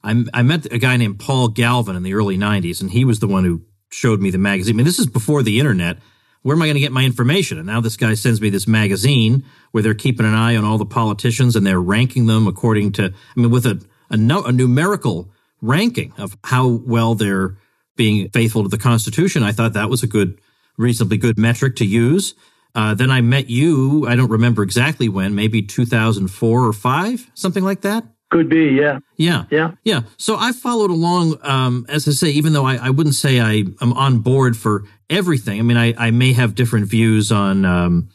[0.03, 3.19] I, I met a guy named Paul Galvin in the early 90s, and he was
[3.19, 4.75] the one who showed me the magazine.
[4.75, 5.97] I mean, this is before the internet.
[6.41, 7.57] Where am I going to get my information?
[7.57, 10.77] And now this guy sends me this magazine where they're keeping an eye on all
[10.77, 14.51] the politicians and they're ranking them according to, I mean, with a, a, no, a
[14.51, 15.29] numerical
[15.61, 17.57] ranking of how well they're
[17.97, 19.43] being faithful to the Constitution.
[19.43, 20.39] I thought that was a good,
[20.77, 22.33] reasonably good metric to use.
[22.73, 24.07] Uh, then I met you.
[24.07, 28.05] I don't remember exactly when, maybe 2004 or five, something like that.
[28.29, 28.99] Could be, yeah.
[29.17, 29.45] Yeah.
[29.49, 29.71] Yeah.
[29.83, 30.01] Yeah.
[30.17, 33.63] So I followed along, um, as I say, even though I, I wouldn't say I
[33.81, 35.59] am on board for everything.
[35.59, 38.09] I mean, I, I may have different views on, um,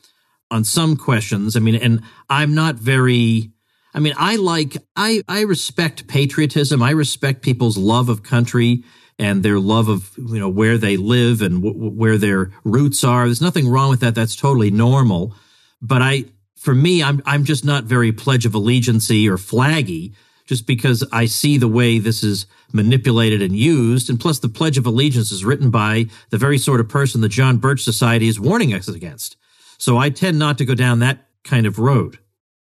[0.52, 1.56] on some questions.
[1.56, 3.50] I mean, and I'm not very
[3.94, 6.82] I mean, I like, I, I respect patriotism.
[6.82, 8.82] I respect people's love of country
[9.20, 13.26] and their love of, you know, where they live and w- where their roots are.
[13.26, 14.16] There's nothing wrong with that.
[14.16, 15.36] That's totally normal.
[15.80, 16.24] But I,
[16.64, 20.14] for me, I'm, I'm just not very Pledge of Allegiancy or flaggy
[20.46, 24.08] just because I see the way this is manipulated and used.
[24.08, 27.28] And plus, the Pledge of Allegiance is written by the very sort of person the
[27.28, 29.36] John Birch Society is warning us against.
[29.76, 32.18] So I tend not to go down that kind of road.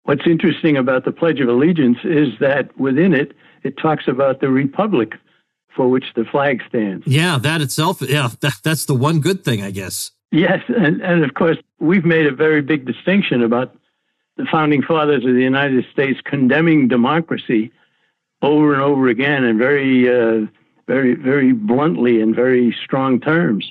[0.05, 3.33] What's interesting about the Pledge of Allegiance is that within it,
[3.65, 5.13] it talks about the republic
[5.77, 7.07] for which the flag stands.
[7.07, 10.11] Yeah, that itself, yeah, that, that's the one good thing, I guess.
[10.35, 13.73] Yes, and, and of course, we've made a very big distinction about
[14.37, 17.71] the founding fathers of the United States condemning democracy
[18.43, 20.47] over and over again in very, uh,
[20.89, 23.71] very, very bluntly and very strong terms.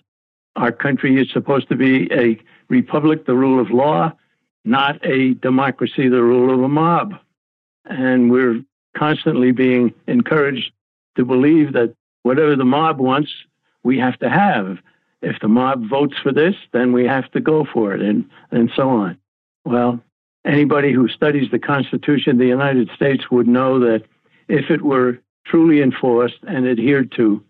[0.55, 4.13] Our country is supposed to be a republic, the rule of law,
[4.63, 7.15] not a democracy, the rule of a mob.
[7.83, 8.61] And we're
[8.95, 10.71] constantly being encouraged
[11.17, 13.33] to believe that whatever the mob wants,
[13.83, 14.77] we have to have.
[15.23, 18.69] If the mob votes for this, then we have to go for it, and, and
[18.75, 19.17] so on.
[19.65, 19.99] Well,
[20.45, 24.03] anybody who studies the Constitution of the United States would know that
[24.49, 27.43] if it were truly enforced and adhered to,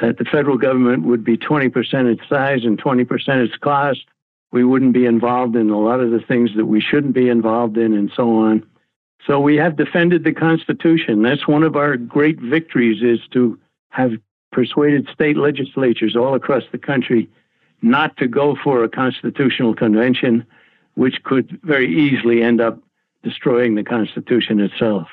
[0.00, 1.70] that the federal government would be 20%
[2.12, 4.04] its size and 20% its cost,
[4.50, 7.76] we wouldn't be involved in a lot of the things that we shouldn't be involved
[7.76, 8.66] in, and so on.
[9.26, 11.22] So we have defended the Constitution.
[11.22, 13.58] That's one of our great victories is to
[13.90, 14.12] have
[14.52, 17.28] persuaded state legislatures all across the country
[17.82, 20.44] not to go for a constitutional convention,
[20.94, 22.78] which could very easily end up
[23.22, 25.08] destroying the Constitution itself.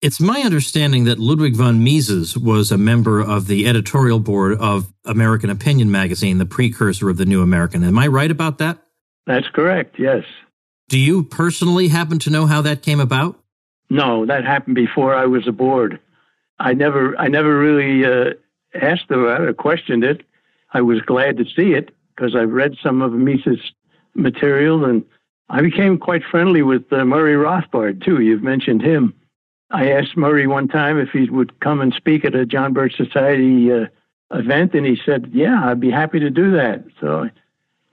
[0.00, 4.92] It's my understanding that Ludwig von Mises was a member of the editorial board of
[5.04, 7.82] American Opinion magazine, the precursor of the New American.
[7.82, 8.78] Am I right about that?
[9.26, 10.22] That's correct, yes.
[10.88, 13.40] Do you personally happen to know how that came about?
[13.90, 15.98] No, that happened before I was aboard.
[16.58, 18.34] I never, I never really uh,
[18.74, 20.24] asked about it or questioned it.
[20.72, 23.72] I was glad to see it because I've read some of Mises'
[24.14, 25.04] material, and
[25.48, 28.20] I became quite friendly with uh, Murray Rothbard too.
[28.20, 29.14] You've mentioned him.
[29.70, 32.96] I asked Murray one time if he would come and speak at a John Birch
[32.96, 33.86] Society uh,
[34.32, 37.30] event, and he said, "Yeah, I'd be happy to do that." So,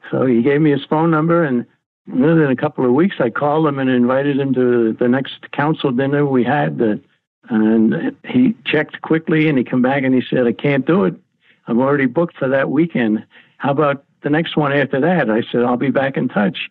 [0.09, 1.65] so he gave me his phone number, and
[2.07, 5.91] within a couple of weeks, I called him and invited him to the next council
[5.91, 6.81] dinner we had.
[6.81, 6.95] Uh,
[7.49, 11.15] and he checked quickly, and he came back and he said, "I can't do it.
[11.67, 13.25] I'm already booked for that weekend.
[13.57, 16.69] How about the next one after that?" I said, "I'll be back in touch."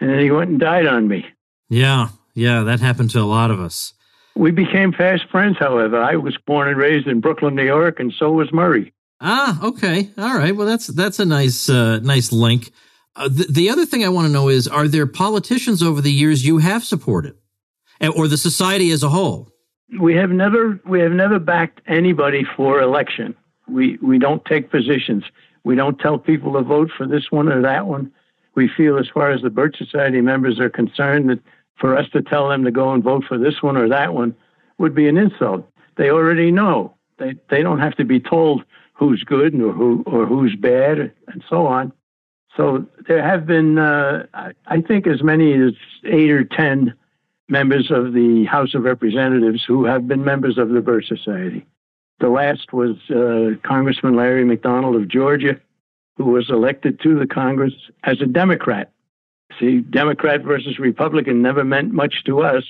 [0.00, 1.26] And then he went and died on me.
[1.68, 3.94] Yeah, yeah, that happened to a lot of us.
[4.36, 6.00] We became fast friends, however.
[6.00, 8.92] I was born and raised in Brooklyn, New York, and so was Murray.
[9.20, 10.54] Ah, okay, all right.
[10.54, 12.70] Well, that's that's a nice uh, nice link.
[13.16, 16.12] Uh, the, the other thing I want to know is: Are there politicians over the
[16.12, 17.34] years you have supported,
[18.16, 19.50] or the society as a whole?
[19.98, 23.34] We have never we have never backed anybody for election.
[23.68, 25.24] We we don't take positions.
[25.64, 28.12] We don't tell people to vote for this one or that one.
[28.54, 31.40] We feel, as far as the Birch Society members are concerned, that
[31.78, 34.34] for us to tell them to go and vote for this one or that one
[34.78, 35.68] would be an insult.
[35.96, 36.94] They already know.
[37.18, 41.44] They they don't have to be told who's good or who or who's bad and
[41.48, 41.92] so on.
[42.56, 44.26] So there have been, uh,
[44.66, 45.74] I think, as many as
[46.04, 46.94] eight or ten
[47.48, 51.66] members of the House of Representatives who have been members of the Birch Society.
[52.20, 55.58] The last was uh, Congressman Larry McDonald of Georgia,
[56.16, 58.92] who was elected to the Congress as a Democrat.
[59.58, 62.64] See, Democrat versus Republican never meant much to us,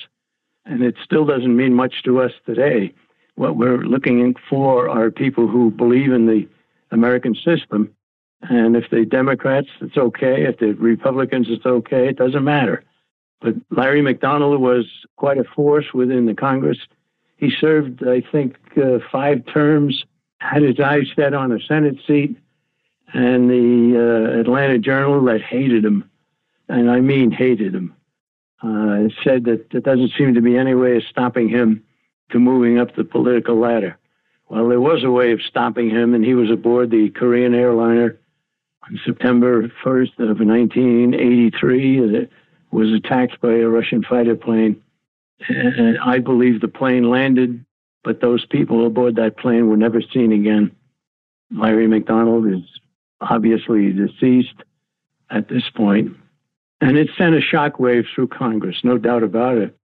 [0.65, 2.95] and it still doesn't mean much to us today.
[3.35, 6.47] What we're looking for are people who believe in the
[6.91, 7.95] American system.
[8.43, 10.45] And if they're Democrats, it's okay.
[10.45, 12.09] If they're Republicans, it's okay.
[12.09, 12.85] It doesn't matter.
[13.41, 16.79] But Larry McDonald was quite a force within the Congress.
[17.37, 20.05] He served, I think, uh, five terms,
[20.41, 22.37] had his eyes set on a Senate seat,
[23.15, 26.09] and the uh, Atlanta Journal that hated him
[26.69, 27.95] and I mean hated him,
[28.63, 31.83] uh, said that there doesn't seem to be any way of stopping him
[32.31, 33.97] to moving up the political ladder.
[34.49, 38.19] Well, there was a way of stopping him, and he was aboard the Korean airliner
[38.85, 42.29] on September 1st of 1983.
[42.71, 44.83] Was attacked by a Russian fighter plane.
[45.49, 47.65] And I believe the plane landed,
[48.05, 50.73] but those people aboard that plane were never seen again.
[51.51, 52.63] Larry McDonald is
[53.21, 54.55] obviously deceased
[55.31, 56.17] at this point.
[56.81, 59.77] And it sent a shockwave through Congress, no doubt about it.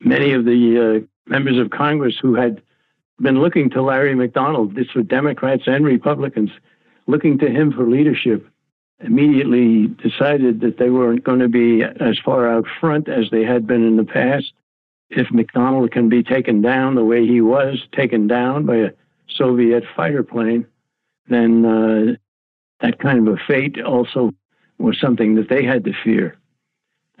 [0.00, 2.62] Many of the uh, members of Congress who had
[3.20, 6.50] been looking to Larry McDonald, this were Democrats and Republicans,
[7.06, 8.46] looking to him for leadership,
[9.00, 13.66] immediately decided that they weren't going to be as far out front as they had
[13.66, 14.52] been in the past.
[15.10, 18.90] if McDonald can be taken down the way he was taken down by a
[19.28, 20.66] Soviet fighter plane,
[21.28, 22.14] then uh,
[22.80, 24.32] that kind of a fate also
[24.76, 26.36] was something that they had to fear.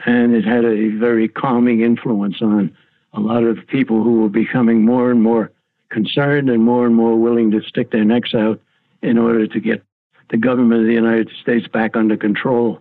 [0.04, 2.76] And it had a very calming influence on
[3.12, 5.50] a lot of people who were becoming more and more
[5.90, 8.60] concerned and more and more willing to stick their necks out
[9.02, 9.82] in order to get
[10.30, 12.80] the government of the United States back under control.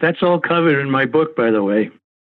[0.00, 1.90] That's all covered in my book, by the way.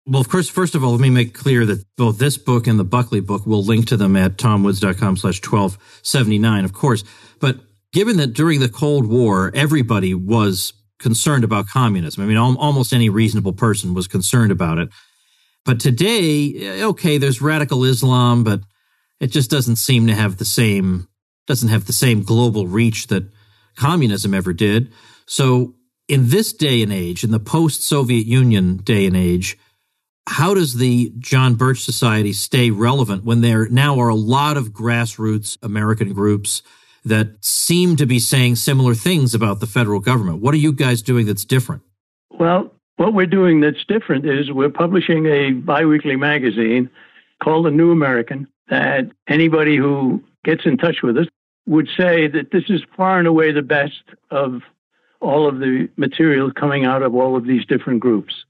[0.07, 2.77] Well, of course, first of all, let me make clear that both this book and
[2.77, 7.03] the Buckley book, we'll link to them at tomwoods.com slash 1279, of course.
[7.39, 7.57] But
[7.91, 13.09] given that during the Cold War, everybody was concerned about communism, I mean, almost any
[13.09, 14.89] reasonable person was concerned about it.
[15.65, 18.61] But today, eh, okay, there's radical Islam, but
[19.19, 21.07] it just doesn't seem to have the same,
[21.47, 23.23] doesn't have the same global reach that
[23.75, 24.91] communism ever did.
[25.25, 25.75] So
[26.07, 29.57] in this day and age, in the post Soviet Union day and age,
[30.27, 34.69] how does the John Birch Society stay relevant when there now are a lot of
[34.69, 36.63] grassroots American groups
[37.03, 40.41] that seem to be saying similar things about the federal government?
[40.41, 41.83] What are you guys doing that's different?
[42.31, 46.89] Well, what we're doing that's different is we're publishing a biweekly magazine
[47.43, 51.27] called The New American that anybody who gets in touch with us
[51.65, 54.61] would say that this is far and away the best of
[55.19, 58.45] all of the material coming out of all of these different groups.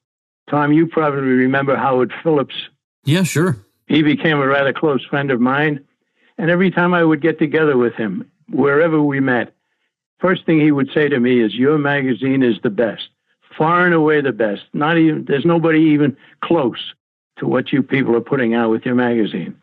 [0.49, 2.55] Tom, you probably remember Howard Phillips.
[3.03, 3.57] Yeah, sure.
[3.87, 5.83] He became a rather close friend of mine.
[6.37, 9.53] And every time I would get together with him, wherever we met,
[10.19, 13.07] first thing he would say to me is, Your magazine is the best,
[13.57, 14.63] far and away the best.
[14.73, 16.93] Not even, there's nobody even close
[17.37, 19.55] to what you people are putting out with your magazine.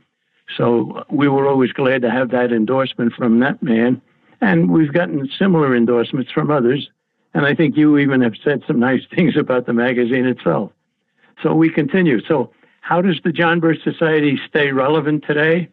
[0.57, 4.01] So we were always glad to have that endorsement from that man.
[4.41, 6.91] And we've gotten similar endorsements from others.
[7.35, 10.73] And I think you even have said some nice things about the magazine itself.
[11.43, 12.21] So we continue.
[12.27, 15.69] So, how does the John Birch Society stay relevant today?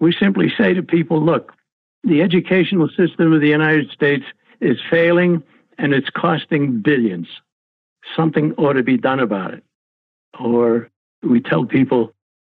[0.00, 1.52] We simply say to people look,
[2.04, 4.24] the educational system of the United States
[4.60, 5.42] is failing
[5.78, 7.26] and it's costing billions.
[8.14, 9.64] Something ought to be done about it.
[10.38, 10.90] Or
[11.22, 12.12] we tell people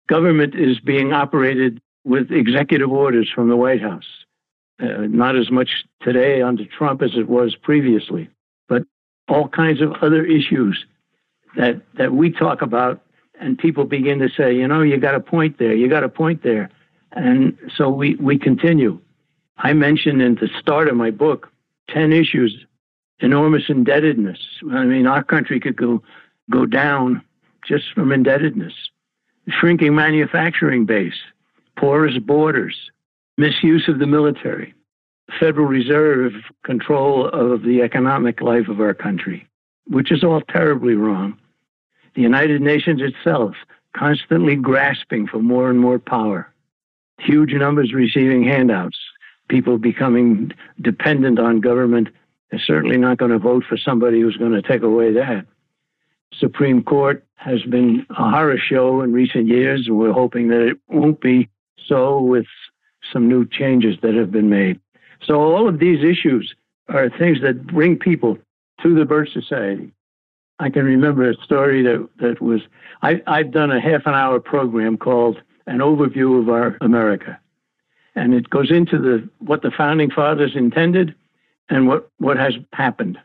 [0.09, 4.25] government is being operated with executive orders from the White House.
[4.81, 8.29] Uh, not as much today under Trump as it was previously
[8.69, 8.83] but
[9.29, 10.85] all kinds of other issues
[11.57, 13.01] that that we talk about
[13.41, 16.09] and people begin to say you know you got a point there you got a
[16.09, 16.71] point there.
[17.13, 19.01] And so we we continue.
[19.59, 21.51] I mentioned in the start of my book
[21.89, 22.67] 10 issues
[23.21, 24.39] enormous indebtedness.
[24.71, 26.03] I mean our country could go
[26.51, 27.23] go down
[27.67, 28.75] just from indebtedness
[29.49, 31.15] shrinking manufacturing base
[31.79, 32.91] porous borders
[33.37, 34.75] misuse of the military
[35.41, 36.33] Federal Reserve
[36.65, 39.47] control of the economic life of our country,
[39.87, 41.37] which is all terribly wrong.
[42.15, 43.55] The United Nations itself
[43.97, 46.53] constantly grasping for more and more power.
[47.19, 48.99] Huge numbers receiving handouts,
[49.49, 52.09] people becoming dependent on government.
[52.51, 55.47] They're certainly not going to vote for somebody who's going to take away that.
[56.33, 61.21] Supreme Court has been a horror show in recent years, we're hoping that it won't
[61.21, 61.49] be
[61.87, 62.47] so with
[63.13, 64.81] some new changes that have been made.
[65.23, 66.55] So all of these issues
[66.89, 68.39] are things that bring people
[68.83, 69.93] to the Birch Society.
[70.59, 72.63] I can remember a story that, that was
[73.03, 77.39] I, I've done a half an hour program called An Overview of Our America.
[78.15, 81.15] And it goes into the what the founding fathers intended
[81.69, 83.19] and what, what has happened,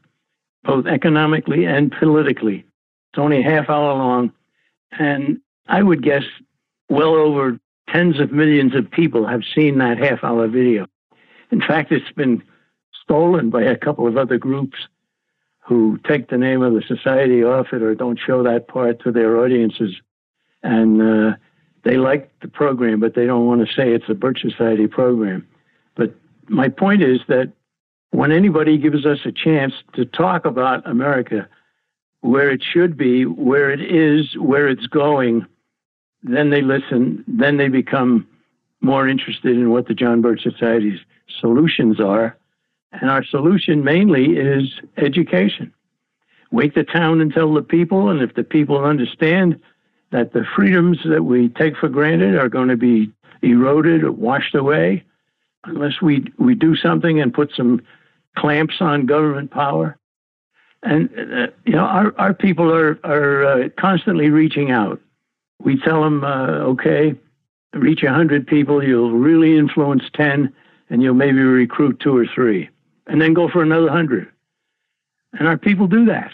[0.63, 2.65] both economically and politically.
[3.11, 4.31] It's only a half hour long.
[4.91, 6.23] And I would guess
[6.89, 7.59] well over
[7.89, 10.87] tens of millions of people have seen that half hour video.
[11.51, 12.41] In fact, it's been
[13.03, 14.77] stolen by a couple of other groups
[15.59, 19.11] who take the name of the society off it or don't show that part to
[19.11, 19.95] their audiences.
[20.63, 21.35] And uh,
[21.83, 25.47] they like the program, but they don't want to say it's a Birch Society program.
[25.95, 26.15] But
[26.47, 27.51] my point is that
[28.11, 31.47] when anybody gives us a chance to talk about America,
[32.21, 35.45] where it should be, where it is, where it's going,
[36.23, 38.27] then they listen, then they become
[38.79, 40.99] more interested in what the John Birch Society's
[41.39, 42.37] solutions are.
[42.91, 45.73] And our solution mainly is education.
[46.51, 49.59] Wake the town and tell the people, and if the people understand
[50.11, 53.11] that the freedoms that we take for granted are going to be
[53.41, 55.03] eroded or washed away,
[55.63, 57.81] unless we, we do something and put some
[58.37, 59.97] clamps on government power.
[60.83, 64.99] And, uh, you know, our, our people are, are uh, constantly reaching out.
[65.59, 67.13] We tell them, uh, okay,
[67.73, 70.51] reach 100 people, you'll really influence 10,
[70.89, 72.69] and you'll maybe recruit two or three,
[73.07, 74.27] and then go for another 100.
[75.33, 76.31] And our people do that.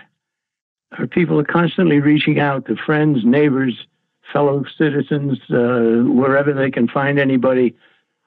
[0.98, 3.86] Our people are constantly reaching out to friends, neighbors,
[4.32, 7.76] fellow citizens uh, wherever they can find anybody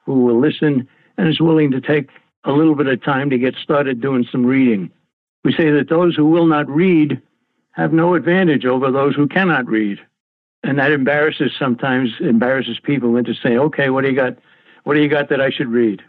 [0.05, 2.09] who will listen and is willing to take
[2.43, 4.91] a little bit of time to get started doing some reading.
[5.43, 7.21] We say that those who will not read
[7.71, 9.99] have no advantage over those who cannot read.
[10.63, 14.37] And that embarrasses sometimes embarrasses people into saying, okay, what do you got?
[14.83, 16.01] What do you got that I should read?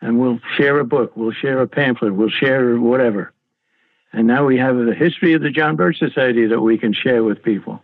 [0.00, 3.32] And we'll share a book, we'll share a pamphlet, we'll share whatever.
[4.12, 7.22] And now we have the history of the John Birch Society that we can share
[7.22, 7.82] with people.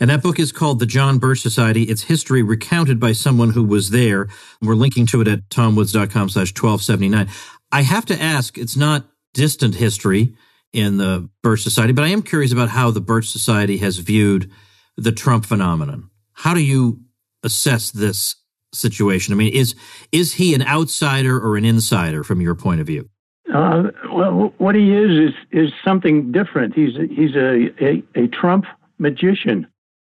[0.00, 1.84] And that book is called The John Birch Society.
[1.84, 4.28] It's history recounted by someone who was there.
[4.60, 7.28] We're linking to it at tomwoods.com slash 1279.
[7.70, 9.06] I have to ask, it's not
[9.38, 10.34] distant history
[10.72, 14.50] in the Birch Society, but I am curious about how the Birch Society has viewed
[14.96, 16.10] the Trump phenomenon.
[16.32, 17.00] How do you
[17.44, 18.34] assess this
[18.74, 19.32] situation?
[19.32, 19.76] I mean, is
[20.10, 23.08] is he an outsider or an insider from your point of view?
[23.54, 26.74] Uh, well, what he is is is something different.
[26.74, 28.64] He's he's a, a, a Trump
[28.98, 29.68] magician.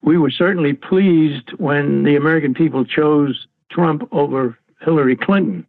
[0.02, 5.68] We were certainly pleased when the American people chose Trump over Hillary Clinton,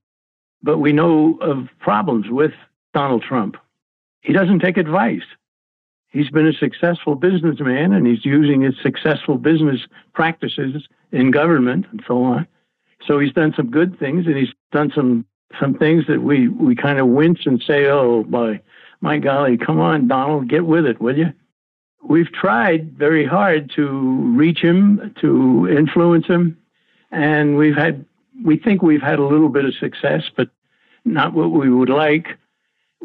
[0.62, 2.54] but we know of problems with
[2.94, 3.56] Donald Trump.
[4.20, 5.22] He doesn't take advice.
[6.10, 9.80] He's been a successful businessman and he's using his successful business
[10.12, 12.46] practices in government and so on.
[13.06, 15.24] So he's done some good things and he's done some
[15.60, 18.60] some things that we, we kind of wince and say, oh, my,
[19.00, 21.32] my golly, come on, Donald, get with it, will you?
[22.02, 23.86] We've tried very hard to
[24.34, 26.58] reach him, to influence him,
[27.10, 28.04] and we've had,
[28.44, 30.48] we think we've had a little bit of success, but
[31.04, 32.38] not what we would like.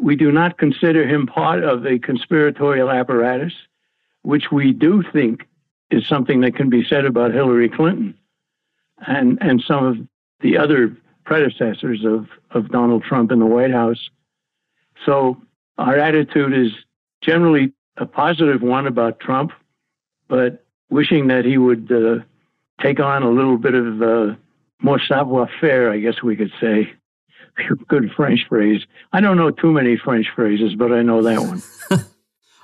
[0.00, 3.52] We do not consider him part of a conspiratorial apparatus,
[4.22, 5.46] which we do think
[5.90, 8.14] is something that can be said about Hillary Clinton
[9.06, 9.96] and, and some of
[10.40, 14.08] the other predecessors of, of Donald Trump in the White House.
[15.04, 15.40] So
[15.76, 16.72] our attitude is
[17.20, 19.52] generally a positive one about Trump,
[20.28, 22.24] but wishing that he would uh,
[22.80, 24.34] take on a little bit of uh,
[24.80, 26.92] more savoir faire, I guess we could say.
[27.88, 28.82] Good French phrase.
[29.12, 31.62] I don't know too many French phrases, but I know that one.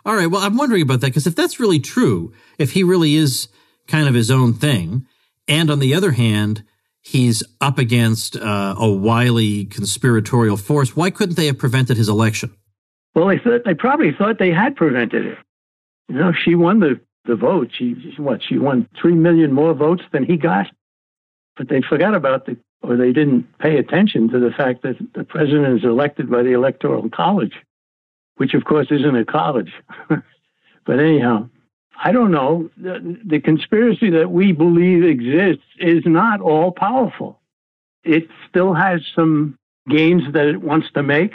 [0.07, 0.26] All right.
[0.26, 3.49] Well, I'm wondering about that because if that's really true, if he really is
[3.86, 5.07] kind of his own thing,
[5.49, 6.62] and on the other hand,
[7.01, 12.55] he's up against uh, a wily conspiratorial force, why couldn't they have prevented his election?
[13.14, 15.38] Well, they thought they probably thought they had prevented it.
[16.09, 17.70] You know, she won the the vote.
[17.72, 18.42] She what?
[18.42, 20.66] She won three million more votes than he got,
[21.57, 25.24] but they forgot about the or they didn't pay attention to the fact that the
[25.24, 27.55] president is elected by the electoral college,
[28.37, 29.72] which of course isn't a college.
[30.87, 31.49] but anyhow,
[32.03, 32.70] I don't know.
[32.76, 37.41] The, the conspiracy that we believe exists is not all powerful.
[38.03, 39.59] It still has some
[39.89, 41.32] gains that it wants to make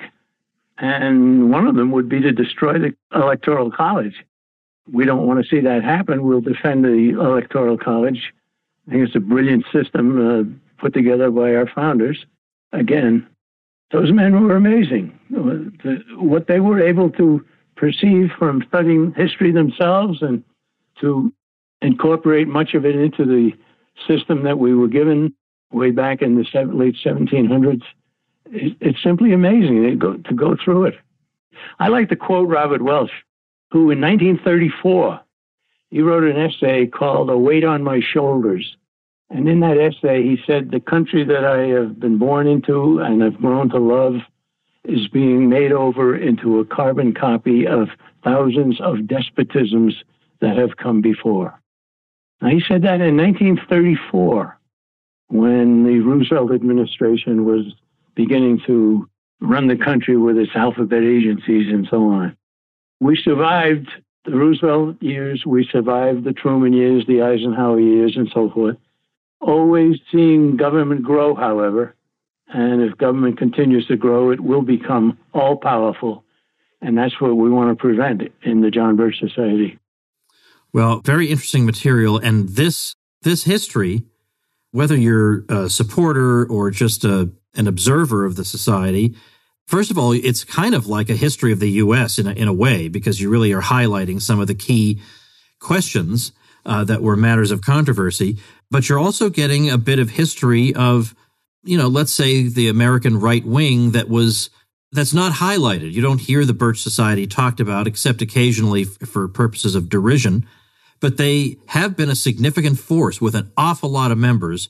[0.80, 4.16] and one of them would be to destroy the Electoral College.
[4.92, 6.24] We don't want to see that happen.
[6.24, 8.34] We'll defend the Electoral College.
[8.88, 12.26] I think it's a brilliant system uh, put together by our founders.
[12.72, 13.28] Again,
[13.92, 15.18] those men were amazing.
[16.18, 20.44] What they were able to perceive from studying history themselves and
[21.02, 21.34] to
[21.82, 23.52] incorporate much of it into the
[24.08, 25.34] system that we were given
[25.72, 27.84] way back in the late 1700s
[28.52, 30.96] it's simply amazing to go, through it.
[31.80, 33.12] I like to quote Robert Welch,
[33.72, 35.20] who in 1934,
[35.92, 38.76] he wrote an essay called A Weight on My Shoulders.
[39.30, 43.22] And in that essay, he said, The country that I have been born into and
[43.22, 44.16] have grown to love
[44.84, 47.90] is being made over into a carbon copy of
[48.24, 49.94] thousands of despotisms
[50.42, 51.60] that have come before.
[52.42, 54.58] Now, he said that in 1934
[55.28, 57.66] when the Roosevelt administration was
[58.16, 59.08] beginning to
[59.42, 62.36] run the country with its alphabet agencies and so on.
[63.00, 63.90] We survived
[64.26, 68.78] the Roosevelt years, we survived the Truman years, the Eisenhower years, and so forth.
[69.42, 71.96] Always seeing government grow, however,
[72.48, 76.24] and if government continues to grow, it will become all powerful.
[76.82, 79.80] And that's what we want to prevent in the John Birch Society.
[80.74, 82.18] Well, very interesting material.
[82.18, 84.04] And this, this history,
[84.72, 89.16] whether you're a supporter or just a an observer of the society,
[89.66, 92.20] first of all, it's kind of like a history of the U.S.
[92.20, 95.02] in a, in a way, because you really are highlighting some of the key
[95.60, 96.32] questions
[96.66, 98.38] uh, that were matters of controversy.
[98.72, 101.16] But you're also getting a bit of history of,
[101.64, 104.50] you know, let's say the American right wing that was
[104.92, 105.94] that's not highlighted.
[105.94, 110.48] You don't hear the Birch Society talked about except occasionally f- for purposes of derision.
[111.00, 114.70] But they have been a significant force with an awful lot of members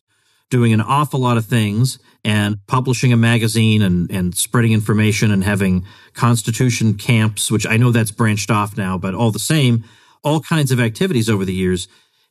[0.49, 5.43] doing an awful lot of things and publishing a magazine and, and spreading information and
[5.43, 9.83] having constitution camps, which I know that's branched off now, but all the same,
[10.23, 11.87] all kinds of activities over the years.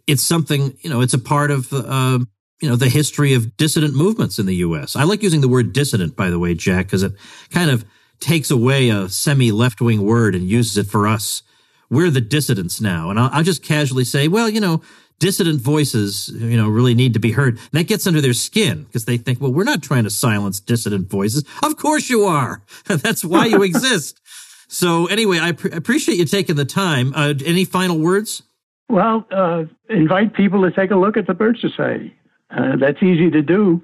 [0.07, 2.19] it's something, you know, it's a part of, uh,
[2.61, 4.97] you know, the history of dissident movements in the U.S.
[4.97, 7.13] I like using the word dissident, by the way, Jack, because it
[7.51, 7.85] kind of
[8.21, 11.43] takes away a semi left wing word and uses it for us.
[11.91, 13.11] We're the dissidents now.
[13.11, 14.83] And I'll, I'll just casually say, well, you know,
[15.19, 17.59] dissident voices, you know, really need to be heard.
[17.59, 20.61] And that gets under their skin because they think, well, we're not trying to silence
[20.61, 21.45] dissident voices.
[21.63, 22.63] Of course you are.
[22.87, 24.21] That's why you exist.
[24.69, 27.13] So anyway, I pre- appreciate you taking the time.
[27.15, 28.43] Uh, any final words?
[28.89, 32.15] Well, uh, invite people to take a look at the Birch Society.
[32.51, 33.83] Uh, that's easy to do.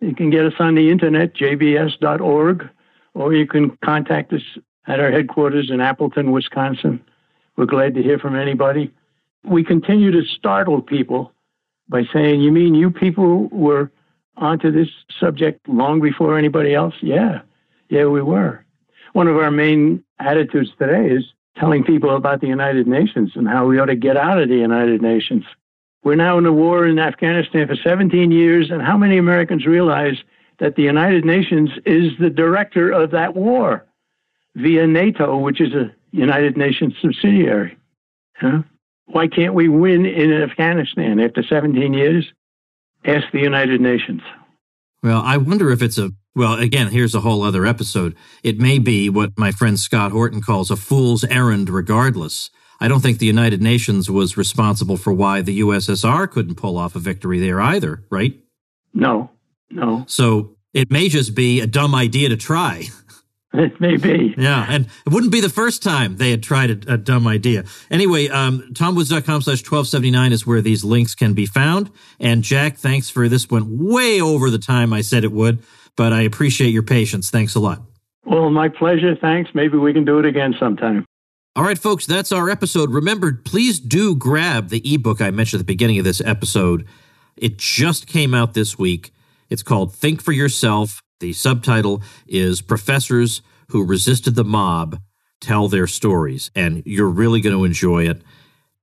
[0.00, 2.68] You can get us on the internet, jbs.org,
[3.14, 4.42] or you can contact us
[4.86, 7.00] at our headquarters in Appleton, Wisconsin.
[7.56, 8.92] We're glad to hear from anybody.
[9.44, 11.32] We continue to startle people
[11.88, 13.90] by saying, You mean you people were
[14.36, 14.88] onto this
[15.20, 16.94] subject long before anybody else?
[17.00, 17.42] Yeah,
[17.88, 18.63] yeah, we were.
[19.14, 21.22] One of our main attitudes today is
[21.56, 24.56] telling people about the United Nations and how we ought to get out of the
[24.56, 25.44] United Nations.
[26.02, 30.16] We're now in a war in Afghanistan for 17 years, and how many Americans realize
[30.58, 33.86] that the United Nations is the director of that war
[34.56, 37.78] via NATO, which is a United Nations subsidiary?
[38.34, 38.62] Huh?
[39.06, 42.26] Why can't we win in Afghanistan after 17 years?
[43.04, 44.22] Ask the United Nations.
[45.04, 48.16] Well, I wonder if it's a well, again, here's a whole other episode.
[48.42, 52.50] It may be what my friend Scott Horton calls a fool's errand regardless.
[52.80, 56.96] I don't think the United Nations was responsible for why the USSR couldn't pull off
[56.96, 58.34] a victory there either, right?
[58.94, 59.30] No,
[59.70, 60.06] no.
[60.08, 62.84] So it may just be a dumb idea to try.
[63.54, 64.34] It may be.
[64.36, 67.64] Yeah, and it wouldn't be the first time they had tried a, a dumb idea.
[67.90, 71.90] Anyway, um, tomwoods.com slash 1279 is where these links can be found.
[72.18, 75.62] And Jack, thanks for this went way over the time I said it would
[75.96, 77.30] but I appreciate your patience.
[77.30, 77.82] Thanks a lot.
[78.24, 79.16] Well, my pleasure.
[79.16, 79.50] Thanks.
[79.54, 81.04] Maybe we can do it again sometime.
[81.56, 82.90] All right, folks, that's our episode.
[82.90, 86.86] Remember, please do grab the ebook I mentioned at the beginning of this episode.
[87.36, 89.12] It just came out this week.
[89.50, 91.00] It's called Think for Yourself.
[91.20, 95.00] The subtitle is Professors Who Resisted the Mob
[95.40, 98.22] Tell Their Stories, and you're really going to enjoy it.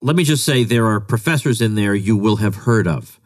[0.01, 3.19] Let me just say there are professors in there you will have heard of,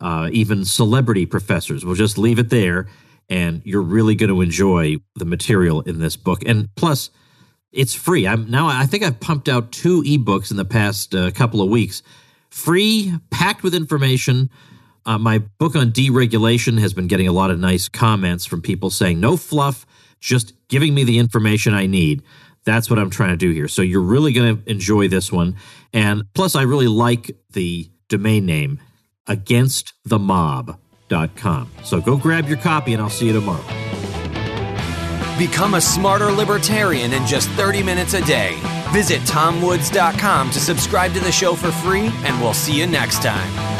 [0.00, 1.84] uh, even celebrity professors.
[1.84, 2.88] We'll just leave it there
[3.28, 6.42] and you're really going to enjoy the material in this book.
[6.46, 7.10] And plus,
[7.72, 8.26] it's free.
[8.26, 8.66] I'm now.
[8.66, 12.02] I think I've pumped out two ebooks in the past uh, couple of weeks,
[12.50, 14.50] free, packed with information.
[15.08, 18.90] Uh, my book on deregulation has been getting a lot of nice comments from people
[18.90, 19.86] saying no fluff,
[20.20, 22.22] just giving me the information I need.
[22.64, 23.68] That's what I'm trying to do here.
[23.68, 25.56] So you're really going to enjoy this one.
[25.94, 28.80] And plus, I really like the domain name
[29.26, 30.78] against the mob
[31.84, 33.64] so go grab your copy and I'll see you tomorrow.
[35.38, 38.58] Become a smarter libertarian in just 30 minutes a day.
[38.92, 43.77] Visit tomwoods.com to subscribe to the show for free, and we'll see you next time.